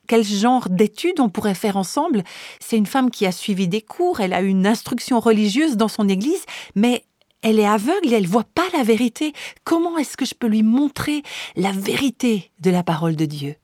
Quel 0.07 0.23
genre 0.23 0.67
d'études 0.69 1.19
on 1.19 1.29
pourrait 1.29 1.53
faire 1.53 1.77
ensemble? 1.77 2.23
C'est 2.59 2.77
une 2.77 2.87
femme 2.87 3.11
qui 3.11 3.25
a 3.25 3.31
suivi 3.31 3.67
des 3.67 3.81
cours, 3.81 4.19
elle 4.19 4.33
a 4.33 4.41
une 4.41 4.67
instruction 4.67 5.19
religieuse 5.19 5.77
dans 5.77 5.87
son 5.87 6.09
église, 6.09 6.43
mais 6.75 7.05
elle 7.41 7.59
est 7.59 7.67
aveugle 7.67 8.11
et 8.11 8.15
elle 8.15 8.27
voit 8.27 8.43
pas 8.43 8.67
la 8.73 8.83
vérité. 8.83 9.33
Comment 9.63 9.97
est-ce 9.97 10.17
que 10.17 10.25
je 10.25 10.35
peux 10.35 10.47
lui 10.47 10.63
montrer 10.63 11.23
la 11.55 11.71
vérité 11.71 12.51
de 12.59 12.71
la 12.71 12.83
parole 12.83 13.15
de 13.15 13.25
Dieu? 13.25 13.55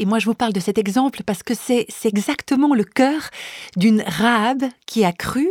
Et 0.00 0.06
moi, 0.06 0.18
je 0.18 0.24
vous 0.24 0.34
parle 0.34 0.54
de 0.54 0.60
cet 0.60 0.78
exemple 0.78 1.22
parce 1.26 1.42
que 1.42 1.52
c'est 1.54 1.86
exactement 2.04 2.74
le 2.74 2.84
cœur 2.84 3.28
d'une 3.76 4.00
Rahab 4.00 4.64
qui 4.86 5.04
a 5.04 5.12
cru, 5.12 5.46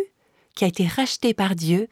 qui 0.55 0.65
a 0.65 0.67
été 0.67 0.88
rachetée 0.88 1.35
par 1.35 1.53
Dieu 1.53 1.88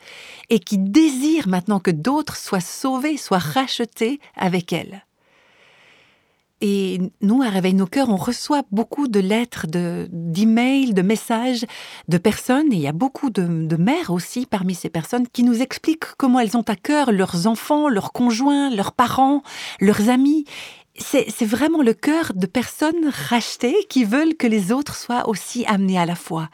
et 0.49 0.57
qui 0.57 0.79
désire 0.79 1.47
maintenant 1.47 1.79
que 1.79 1.91
d'autres 1.91 2.35
soient 2.35 2.59
sauvés, 2.59 3.15
soient 3.15 3.37
rachetés 3.37 4.19
avec 4.35 4.73
elle. 4.73 5.03
Et 6.59 6.99
nous, 7.21 7.43
à 7.43 7.49
Réveil 7.49 7.75
nos 7.75 7.85
cœurs, 7.85 8.09
on 8.09 8.15
reçoit 8.15 8.63
beaucoup 8.71 9.07
de 9.07 9.19
lettres, 9.19 9.67
d'emails, 9.67 10.95
de, 10.95 11.03
messages 11.03 11.63
de 12.07 12.17
personnes, 12.17 12.73
et 12.73 12.77
il 12.77 12.81
y 12.81 12.87
a 12.87 12.93
beaucoup 12.93 13.29
de, 13.29 13.67
de, 13.67 13.75
mères 13.75 14.09
aussi 14.09 14.47
parmi 14.47 14.73
ces 14.73 14.89
personnes 14.89 15.27
qui 15.27 15.43
nous 15.43 15.61
expliquent 15.61 16.15
comment 16.17 16.39
elles 16.39 16.57
ont 16.57 16.63
à 16.67 16.75
cœur 16.75 17.11
leurs 17.11 17.45
enfants, 17.45 17.87
leurs 17.87 18.11
conjoints, 18.11 18.71
leurs 18.71 18.93
parents, 18.93 19.43
leurs 19.79 20.09
amis, 20.09 20.45
c'est 20.99 21.45
vraiment 21.45 21.81
le 21.81 21.93
cœur 21.93 22.33
de 22.33 22.45
personnes 22.45 23.11
rachetées 23.29 23.85
qui 23.89 24.03
veulent 24.03 24.35
que 24.35 24.47
les 24.47 24.71
autres 24.71 24.95
soient 24.95 25.27
aussi 25.27 25.65
amenés 25.65 25.99
à 25.99 26.05
la 26.05 26.15
foi. 26.15 26.49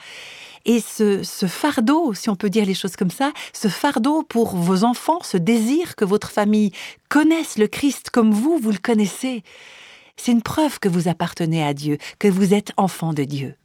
Et 0.65 0.79
ce, 0.79 1.23
fardeau, 1.47 2.13
si 2.13 2.29
on 2.29 2.35
peut 2.35 2.49
dire 2.49 2.65
les 2.65 2.73
choses 2.73 2.95
comme 2.95 3.11
ça, 3.11 3.33
ce 3.51 3.67
fardeau 3.67 4.23
pour 4.23 4.55
vos 4.55 4.85
enfants, 4.85 5.19
ce 5.21 5.37
désir 5.37 5.95
que 5.95 6.05
votre 6.05 6.31
famille 6.31 6.71
connaisse 7.09 7.57
le 7.57 7.67
Christ 7.67 8.09
comme 8.09 8.33
vous, 8.33 8.57
vous 8.57 8.71
le 8.71 8.77
connaissez, 8.77 9.43
c'est 10.15 10.31
une 10.31 10.41
preuve 10.41 10.79
que 10.79 10.87
vous 10.87 11.07
appartenez 11.07 11.63
à 11.63 11.73
Dieu, 11.73 11.97
que 12.19 12.27
vous 12.27 12.53
êtes 12.53 12.71
enfant 12.77 13.13
de 13.13 13.23
Dieu. 13.23 13.55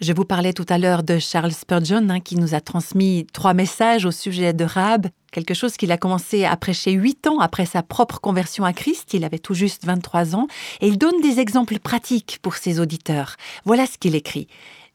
Je 0.00 0.12
vous 0.12 0.24
parlais 0.24 0.52
tout 0.52 0.66
à 0.68 0.78
l'heure 0.78 1.02
de 1.02 1.18
Charles 1.18 1.52
Spurgeon 1.52 2.08
hein, 2.08 2.20
qui 2.20 2.36
nous 2.36 2.54
a 2.54 2.60
transmis 2.60 3.26
trois 3.32 3.54
messages 3.54 4.06
au 4.06 4.10
sujet 4.10 4.52
de 4.52 4.64
Rab, 4.64 5.06
quelque 5.32 5.54
chose 5.54 5.76
qu'il 5.76 5.90
a 5.90 5.98
commencé 5.98 6.44
à 6.44 6.56
prêcher 6.56 6.92
huit 6.92 7.26
ans 7.26 7.40
après 7.40 7.66
sa 7.66 7.82
propre 7.82 8.20
conversion 8.20 8.64
à 8.64 8.72
Christ, 8.72 9.14
il 9.14 9.24
avait 9.24 9.40
tout 9.40 9.54
juste 9.54 9.84
23 9.84 10.36
ans, 10.36 10.46
et 10.80 10.86
il 10.86 10.98
donne 10.98 11.20
des 11.20 11.40
exemples 11.40 11.80
pratiques 11.80 12.38
pour 12.42 12.54
ses 12.54 12.78
auditeurs. 12.78 13.36
Voilà 13.64 13.86
ce 13.86 13.98
qu'il 13.98 14.14
écrit. 14.14 14.46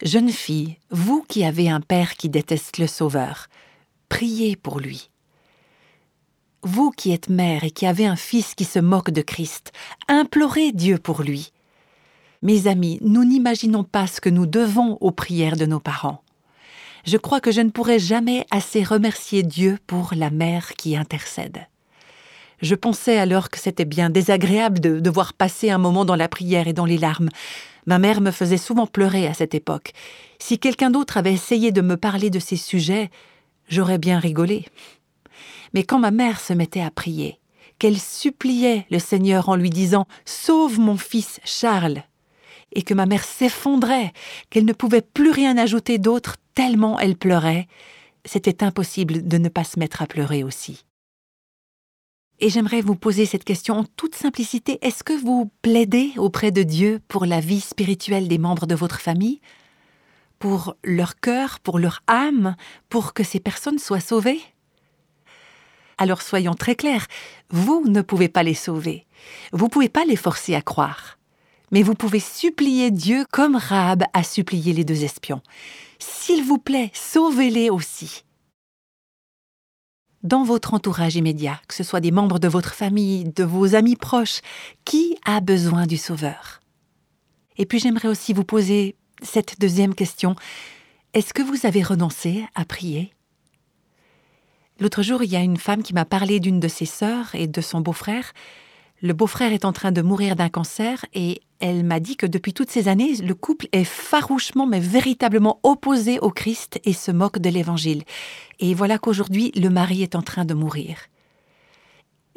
Jeune 0.01 0.29
fille, 0.29 0.77
vous 0.91 1.25
qui 1.27 1.43
avez 1.43 1.69
un 1.69 1.81
père 1.81 2.15
qui 2.15 2.29
déteste 2.29 2.77
le 2.77 2.87
Sauveur, 2.87 3.47
priez 4.07 4.55
pour 4.55 4.79
lui. 4.79 5.09
Vous 6.63 6.91
qui 6.91 7.11
êtes 7.11 7.29
mère 7.29 7.63
et 7.63 7.71
qui 7.71 7.85
avez 7.85 8.05
un 8.05 8.15
fils 8.15 8.55
qui 8.55 8.65
se 8.65 8.79
moque 8.79 9.09
de 9.09 9.21
Christ, 9.21 9.71
implorez 10.07 10.71
Dieu 10.71 10.97
pour 10.97 11.23
lui. 11.23 11.51
Mes 12.43 12.67
amis, 12.67 12.99
nous 13.01 13.25
n'imaginons 13.25 13.83
pas 13.83 14.05
ce 14.05 14.21
que 14.21 14.29
nous 14.29 14.45
devons 14.45 14.97
aux 15.01 15.11
prières 15.11 15.57
de 15.57 15.65
nos 15.65 15.79
parents. 15.79 16.21
Je 17.07 17.15
crois 17.15 17.39
que 17.39 17.53
je 17.53 17.61
ne 17.61 17.69
pourrai 17.69 17.99
jamais 17.99 18.45
assez 18.51 18.83
remercier 18.83 19.41
Dieu 19.41 19.77
pour 19.87 20.11
la 20.13 20.29
mère 20.29 20.73
qui 20.73 20.97
intercède. 20.97 21.65
Je 22.61 22.75
pensais 22.75 23.17
alors 23.17 23.49
que 23.49 23.59
c'était 23.59 23.85
bien 23.85 24.09
désagréable 24.09 24.81
de 24.81 24.99
devoir 24.99 25.33
passer 25.33 25.69
un 25.69 25.77
moment 25.77 26.03
dans 26.03 26.17
la 26.17 26.27
prière 26.27 26.67
et 26.67 26.73
dans 26.73 26.83
les 26.83 26.97
larmes. 26.97 27.29
Ma 27.85 27.97
mère 27.97 28.19
me 28.19 28.31
faisait 28.31 28.57
souvent 28.57 28.87
pleurer 28.87 29.25
à 29.25 29.33
cette 29.33 29.55
époque. 29.55 29.93
Si 30.37 30.59
quelqu'un 30.59 30.89
d'autre 30.89 31.15
avait 31.15 31.31
essayé 31.31 31.71
de 31.71 31.79
me 31.79 31.95
parler 31.95 32.29
de 32.29 32.39
ces 32.39 32.57
sujets, 32.57 33.09
j'aurais 33.69 33.99
bien 33.99 34.19
rigolé. 34.19 34.65
Mais 35.73 35.83
quand 35.83 35.99
ma 35.99 36.11
mère 36.11 36.41
se 36.41 36.51
mettait 36.51 36.81
à 36.81 36.91
prier, 36.91 37.39
qu'elle 37.79 37.99
suppliait 37.99 38.85
le 38.91 38.99
Seigneur 38.99 39.47
en 39.47 39.55
lui 39.55 39.69
disant 39.69 40.07
Sauve 40.25 40.77
mon 40.77 40.97
fils 40.97 41.39
Charles, 41.45 42.03
et 42.73 42.81
que 42.81 42.93
ma 42.93 43.05
mère 43.05 43.23
s'effondrait, 43.23 44.11
qu'elle 44.49 44.65
ne 44.65 44.73
pouvait 44.73 45.01
plus 45.01 45.31
rien 45.31 45.57
ajouter 45.57 45.99
d'autre 45.99 46.35
tellement 46.57 46.97
elle 46.97 47.15
pleurait, 47.15 47.67
c'était 48.25 48.63
impossible 48.63 49.27
de 49.27 49.37
ne 49.37 49.47
pas 49.47 49.63
se 49.63 49.77
mettre 49.77 50.01
à 50.01 50.07
pleurer 50.07 50.43
aussi. 50.43 50.85
Et 52.39 52.49
j'aimerais 52.49 52.81
vous 52.81 52.95
poser 52.95 53.27
cette 53.27 53.43
question 53.43 53.75
en 53.75 53.83
toute 53.83 54.15
simplicité. 54.15 54.79
Est-ce 54.81 55.03
que 55.03 55.13
vous 55.13 55.51
plaidez 55.61 56.13
auprès 56.17 56.49
de 56.49 56.63
Dieu 56.63 56.99
pour 57.09 57.27
la 57.27 57.41
vie 57.41 57.61
spirituelle 57.61 58.27
des 58.27 58.39
membres 58.39 58.65
de 58.65 58.73
votre 58.73 58.99
famille? 58.99 59.39
Pour 60.39 60.75
leur 60.83 61.19
cœur, 61.19 61.59
pour 61.59 61.77
leur 61.77 62.01
âme, 62.07 62.55
pour 62.89 63.13
que 63.13 63.23
ces 63.23 63.39
personnes 63.39 63.77
soient 63.77 63.99
sauvées? 63.99 64.41
Alors 65.99 66.23
soyons 66.23 66.55
très 66.55 66.75
clairs, 66.75 67.05
vous 67.51 67.83
ne 67.85 68.01
pouvez 68.01 68.29
pas 68.29 68.41
les 68.41 68.55
sauver. 68.55 69.05
Vous 69.51 69.65
ne 69.65 69.71
pouvez 69.71 69.89
pas 69.89 70.05
les 70.05 70.15
forcer 70.15 70.55
à 70.55 70.63
croire 70.63 71.17
mais 71.71 71.83
vous 71.83 71.95
pouvez 71.95 72.21
supplier 72.21 72.91
Dieu 72.91 73.25
comme 73.31 73.55
Rahab 73.55 74.03
a 74.13 74.23
supplié 74.23 74.73
les 74.73 74.85
deux 74.85 75.03
espions. 75.03 75.41
S'il 75.99 76.43
vous 76.43 76.57
plaît, 76.57 76.91
sauvez-les 76.93 77.69
aussi. 77.69 78.23
Dans 80.23 80.43
votre 80.43 80.73
entourage 80.73 81.15
immédiat, 81.15 81.61
que 81.67 81.75
ce 81.75 81.83
soit 81.83 81.99
des 81.99 82.11
membres 82.11 82.39
de 82.39 82.47
votre 82.47 82.73
famille, 82.73 83.25
de 83.25 83.43
vos 83.43 83.75
amis 83.75 83.95
proches, 83.95 84.41
qui 84.83 85.17
a 85.25 85.39
besoin 85.39 85.85
du 85.85 85.97
Sauveur? 85.97 86.59
Et 87.57 87.65
puis 87.65 87.79
j'aimerais 87.79 88.07
aussi 88.07 88.33
vous 88.33 88.43
poser 88.43 88.95
cette 89.21 89.59
deuxième 89.59 89.95
question. 89.95 90.35
Est-ce 91.13 91.33
que 91.33 91.41
vous 91.41 91.65
avez 91.65 91.81
renoncé 91.81 92.45
à 92.55 92.65
prier? 92.65 93.13
L'autre 94.79 95.01
jour, 95.01 95.23
il 95.23 95.31
y 95.31 95.35
a 95.35 95.41
une 95.41 95.57
femme 95.57 95.81
qui 95.81 95.93
m'a 95.93 96.05
parlé 96.05 96.39
d'une 96.39 96.59
de 96.59 96.67
ses 96.67 96.85
sœurs 96.85 97.33
et 97.33 97.47
de 97.47 97.61
son 97.61 97.81
beau-frère. 97.81 98.33
Le 99.01 99.13
beau-frère 99.13 99.53
est 99.53 99.65
en 99.65 99.73
train 99.73 99.91
de 99.91 100.01
mourir 100.01 100.35
d'un 100.35 100.49
cancer 100.49 101.05
et 101.13 101.41
elle 101.59 101.83
m'a 101.83 101.99
dit 101.99 102.17
que 102.17 102.25
depuis 102.25 102.53
toutes 102.53 102.71
ces 102.71 102.87
années, 102.87 103.15
le 103.17 103.35
couple 103.35 103.67
est 103.71 103.83
farouchement 103.83 104.65
mais 104.65 104.79
véritablement 104.79 105.59
opposé 105.61 106.19
au 106.19 106.31
Christ 106.31 106.79
et 106.83 106.93
se 106.93 107.11
moque 107.11 107.37
de 107.37 107.49
l'Évangile. 107.49 108.03
Et 108.59 108.73
voilà 108.73 108.97
qu'aujourd'hui, 108.97 109.51
le 109.55 109.69
mari 109.69 110.01
est 110.01 110.15
en 110.15 110.23
train 110.23 110.45
de 110.45 110.55
mourir. 110.55 110.97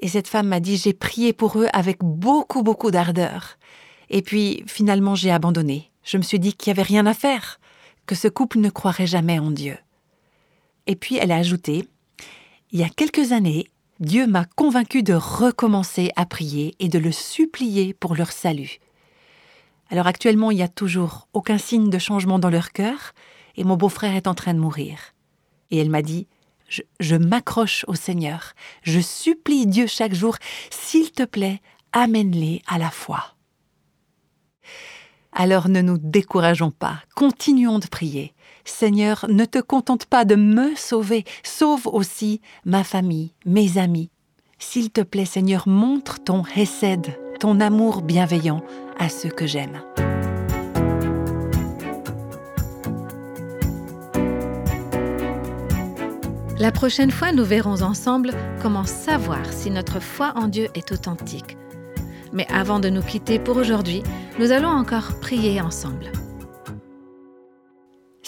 Et 0.01 0.09
cette 0.09 0.29
femme 0.29 0.49
m'a 0.49 0.61
dit, 0.61 0.77
j'ai 0.77 0.93
prié 0.93 1.33
pour 1.33 1.59
eux 1.59 1.69
avec 1.73 1.99
beaucoup, 2.03 2.63
beaucoup 2.63 2.91
d'ardeur. 2.91 3.59
Et 4.11 4.23
puis, 4.23 4.63
finalement, 4.67 5.15
j'ai 5.15 5.31
abandonné. 5.31 5.91
Je 6.05 6.19
me 6.19 6.23
suis 6.23 6.39
dit 6.39 6.55
qu'il 6.55 6.73
n'y 6.73 6.79
avait 6.79 6.89
rien 6.89 7.07
à 7.07 7.15
faire, 7.15 7.61
que 8.07 8.15
ce 8.15 8.29
couple 8.29 8.59
ne 8.59 8.71
croirait 8.71 9.07
jamais 9.07 9.39
en 9.39 9.51
Dieu. 9.51 9.77
Et 10.87 10.97
puis, 10.97 11.17
elle 11.17 11.33
a 11.33 11.37
ajouté, 11.37 11.87
il 12.73 12.81
y 12.81 12.83
a 12.83 12.89
quelques 12.89 13.33
années, 13.33 13.67
Dieu 14.01 14.27
m'a 14.27 14.47
convaincu 14.47 15.03
de 15.03 15.13
recommencer 15.13 16.11
à 16.17 16.25
prier 16.25 16.75
et 16.79 16.89
de 16.89 16.99
le 16.99 17.13
supplier 17.13 17.93
pour 17.93 18.15
leur 18.15 18.33
salut. 18.33 18.79
Alors 19.91 20.07
actuellement, 20.07 20.51
il 20.51 20.57
n'y 20.57 20.63
a 20.63 20.69
toujours 20.69 21.29
aucun 21.35 21.59
signe 21.59 21.91
de 21.91 21.99
changement 21.99 22.39
dans 22.39 22.49
leur 22.49 22.73
cœur, 22.73 23.13
et 23.57 23.65
mon 23.65 23.77
beau-frère 23.77 24.17
est 24.17 24.27
en 24.27 24.35
train 24.35 24.55
de 24.55 24.59
mourir. 24.59 24.99
Et 25.71 25.77
elle 25.77 25.91
m'a 25.91 26.01
dit, 26.01 26.29
je, 26.67 26.81
je 26.99 27.15
m'accroche 27.15 27.85
au 27.89 27.95
Seigneur, 27.95 28.55
je 28.83 29.01
supplie 29.01 29.67
Dieu 29.67 29.87
chaque 29.87 30.15
jour, 30.15 30.37
s'il 30.71 31.11
te 31.13 31.25
plaît, 31.25 31.61
amène-les 31.93 32.63
à 32.67 32.79
la 32.79 32.91
foi. 32.91 33.35
Alors 35.33 35.69
ne 35.69 35.83
nous 35.83 35.99
décourageons 35.99 36.71
pas, 36.71 37.03
continuons 37.15 37.79
de 37.79 37.87
prier. 37.87 38.33
Seigneur, 38.65 39.27
ne 39.29 39.45
te 39.45 39.59
contente 39.59 40.07
pas 40.07 40.25
de 40.25 40.35
me 40.35 40.75
sauver, 40.77 41.25
sauve 41.43 41.87
aussi 41.87 42.41
ma 42.65 42.85
famille, 42.85 43.33
mes 43.47 43.79
amis. 43.79 44.11
S'il 44.59 44.91
te 44.91 45.01
plaît, 45.01 45.25
Seigneur, 45.25 45.67
montre 45.67 46.23
ton 46.23 46.43
Hesed, 46.55 47.19
ton 47.41 47.61
amour 47.61 48.03
bienveillant 48.03 48.63
à 48.99 49.09
ceux 49.09 49.31
que 49.31 49.47
j'aime. 49.47 49.81
La 56.61 56.73
prochaine 56.73 57.11
fois, 57.11 57.33
nous 57.33 57.45
verrons 57.45 57.81
ensemble 57.81 58.33
comment 58.61 58.85
savoir 58.85 59.51
si 59.51 59.71
notre 59.71 59.99
foi 59.99 60.35
en 60.37 60.47
Dieu 60.47 60.69
est 60.75 60.93
authentique. 60.93 61.57
Mais 62.35 62.47
avant 62.53 62.81
de 62.81 62.91
nous 62.91 63.01
quitter 63.01 63.39
pour 63.39 63.57
aujourd'hui, 63.57 64.03
nous 64.39 64.53
allons 64.53 64.69
encore 64.69 65.19
prier 65.21 65.63
ensemble. 65.63 66.13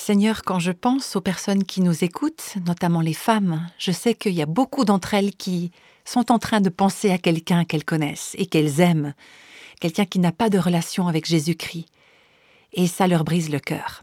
Seigneur, 0.04 0.42
quand 0.42 0.58
je 0.58 0.72
pense 0.72 1.14
aux 1.14 1.20
personnes 1.20 1.62
qui 1.62 1.80
nous 1.80 2.02
écoutent, 2.02 2.56
notamment 2.66 3.02
les 3.02 3.14
femmes, 3.14 3.70
je 3.78 3.92
sais 3.92 4.16
qu'il 4.16 4.32
y 4.32 4.42
a 4.42 4.46
beaucoup 4.46 4.84
d'entre 4.84 5.14
elles 5.14 5.30
qui 5.30 5.70
sont 6.04 6.32
en 6.32 6.40
train 6.40 6.60
de 6.60 6.70
penser 6.70 7.12
à 7.12 7.18
quelqu'un 7.18 7.64
qu'elles 7.64 7.84
connaissent 7.84 8.34
et 8.36 8.46
qu'elles 8.46 8.80
aiment, 8.80 9.14
quelqu'un 9.80 10.04
qui 10.04 10.18
n'a 10.18 10.32
pas 10.32 10.50
de 10.50 10.58
relation 10.58 11.06
avec 11.06 11.24
Jésus-Christ, 11.24 11.86
et 12.72 12.88
ça 12.88 13.06
leur 13.06 13.22
brise 13.22 13.48
le 13.48 13.60
cœur. 13.60 14.02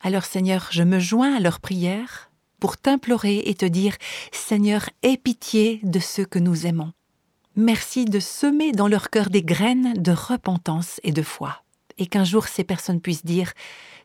Alors 0.00 0.24
Seigneur, 0.24 0.66
je 0.72 0.82
me 0.82 0.98
joins 0.98 1.36
à 1.36 1.40
leur 1.40 1.60
prière 1.60 2.32
pour 2.58 2.78
t'implorer 2.78 3.44
et 3.46 3.54
te 3.54 3.64
dire, 3.64 3.94
Seigneur, 4.32 4.90
aie 5.04 5.18
pitié 5.18 5.78
de 5.84 6.00
ceux 6.00 6.24
que 6.24 6.40
nous 6.40 6.66
aimons. 6.66 6.92
Merci 7.54 8.06
de 8.06 8.18
semer 8.18 8.72
dans 8.72 8.88
leur 8.88 9.08
cœur 9.08 9.30
des 9.30 9.44
graines 9.44 9.92
de 10.02 10.10
repentance 10.10 10.98
et 11.04 11.12
de 11.12 11.22
foi 11.22 11.62
et 12.00 12.06
qu'un 12.06 12.24
jour 12.24 12.48
ces 12.48 12.64
personnes 12.64 13.00
puissent 13.00 13.24
dire 13.24 13.52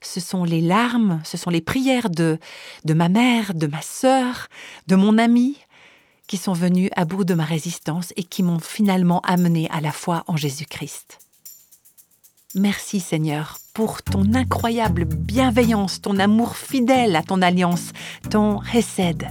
ce 0.02 0.20
sont 0.20 0.44
les 0.44 0.62
larmes, 0.62 1.22
ce 1.24 1.38
sont 1.38 1.50
les 1.50 1.62
prières 1.62 2.12
de, 2.12 2.38
de 2.84 2.94
ma 2.94 3.10
mère, 3.10 3.56
de 3.56 3.66
ma 3.66 3.82
sœur, 3.82 4.48
de 4.86 4.96
mon 4.96 5.18
ami, 5.18 5.58
qui 6.28 6.38
sont 6.38 6.54
venus 6.54 6.90
à 6.96 7.06
bout 7.06 7.24
de 7.24 7.34
ma 7.34 7.46
résistance 7.46 8.14
et 8.16 8.24
qui 8.24 8.44
m'ont 8.44 8.60
finalement 8.60 9.22
amené 9.22 9.68
à 9.72 9.82
la 9.82 9.92
foi 9.92 10.24
en 10.28 10.38
Jésus-Christ. 10.38 11.20
Merci 12.54 13.00
Seigneur 13.00 13.58
pour 13.74 14.02
ton 14.04 14.34
incroyable 14.34 15.06
bienveillance, 15.06 16.02
ton 16.02 16.20
amour 16.20 16.56
fidèle 16.56 17.16
à 17.16 17.24
ton 17.24 17.42
alliance, 17.42 17.92
ton 18.30 18.60
recède 18.60 19.28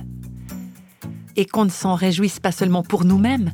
et 1.37 1.47
qu'on 1.47 1.65
ne 1.65 1.71
s'en 1.71 1.95
réjouisse 1.95 2.41
pas 2.41 2.53
seulement 2.53 2.83
pour 2.83 3.05
nous-mêmes, 3.05 3.53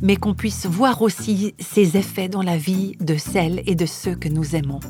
mais 0.00 0.16
qu'on 0.16 0.34
puisse 0.34 0.66
voir 0.66 1.02
aussi 1.02 1.54
ses 1.58 1.96
effets 1.96 2.28
dans 2.28 2.42
la 2.42 2.56
vie 2.56 2.96
de 3.00 3.16
celles 3.16 3.62
et 3.66 3.74
de 3.74 3.86
ceux 3.86 4.14
que 4.14 4.28
nous 4.28 4.56
aimons. 4.56 4.80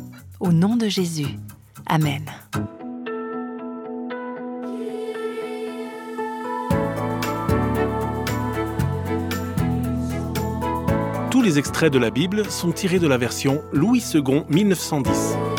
Au 0.40 0.52
nom 0.52 0.76
de 0.76 0.88
Jésus. 0.88 1.38
Amen. 1.87 2.24
Tous 11.31 11.42
les 11.42 11.59
extraits 11.59 11.92
de 11.92 11.98
la 11.98 12.11
Bible 12.11 12.48
sont 12.50 12.72
tirés 12.72 12.98
de 12.98 13.09
la 13.09 13.18
version 13.18 13.62
Louis 13.72 14.02
II 14.14 14.44
1910. 14.48 15.52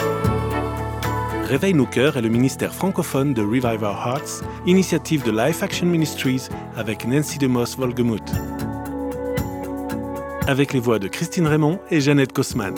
Réveille 1.54 1.76
nos 1.76 1.86
cœurs 1.86 2.18
est 2.18 2.22
le 2.24 2.30
ministère 2.30 2.74
francophone 2.74 3.36
de 3.36 3.44
Revive 3.44 3.84
Our 3.84 4.08
Hearts, 4.08 4.44
initiative 4.66 5.22
de 5.24 5.30
Life 5.30 5.62
Action 5.62 5.86
Ministries 5.86 6.48
avec 6.76 7.06
Nancy 7.06 7.38
DeMoss 7.38 7.78
Volgemuth. 7.78 8.24
avec 10.48 10.74
les 10.74 10.80
voix 10.80 10.98
de 10.98 11.08
Christine 11.08 11.46
Raymond 11.46 11.80
et 11.92 12.02
Jeannette 12.02 12.34
Kosman. 12.34 12.74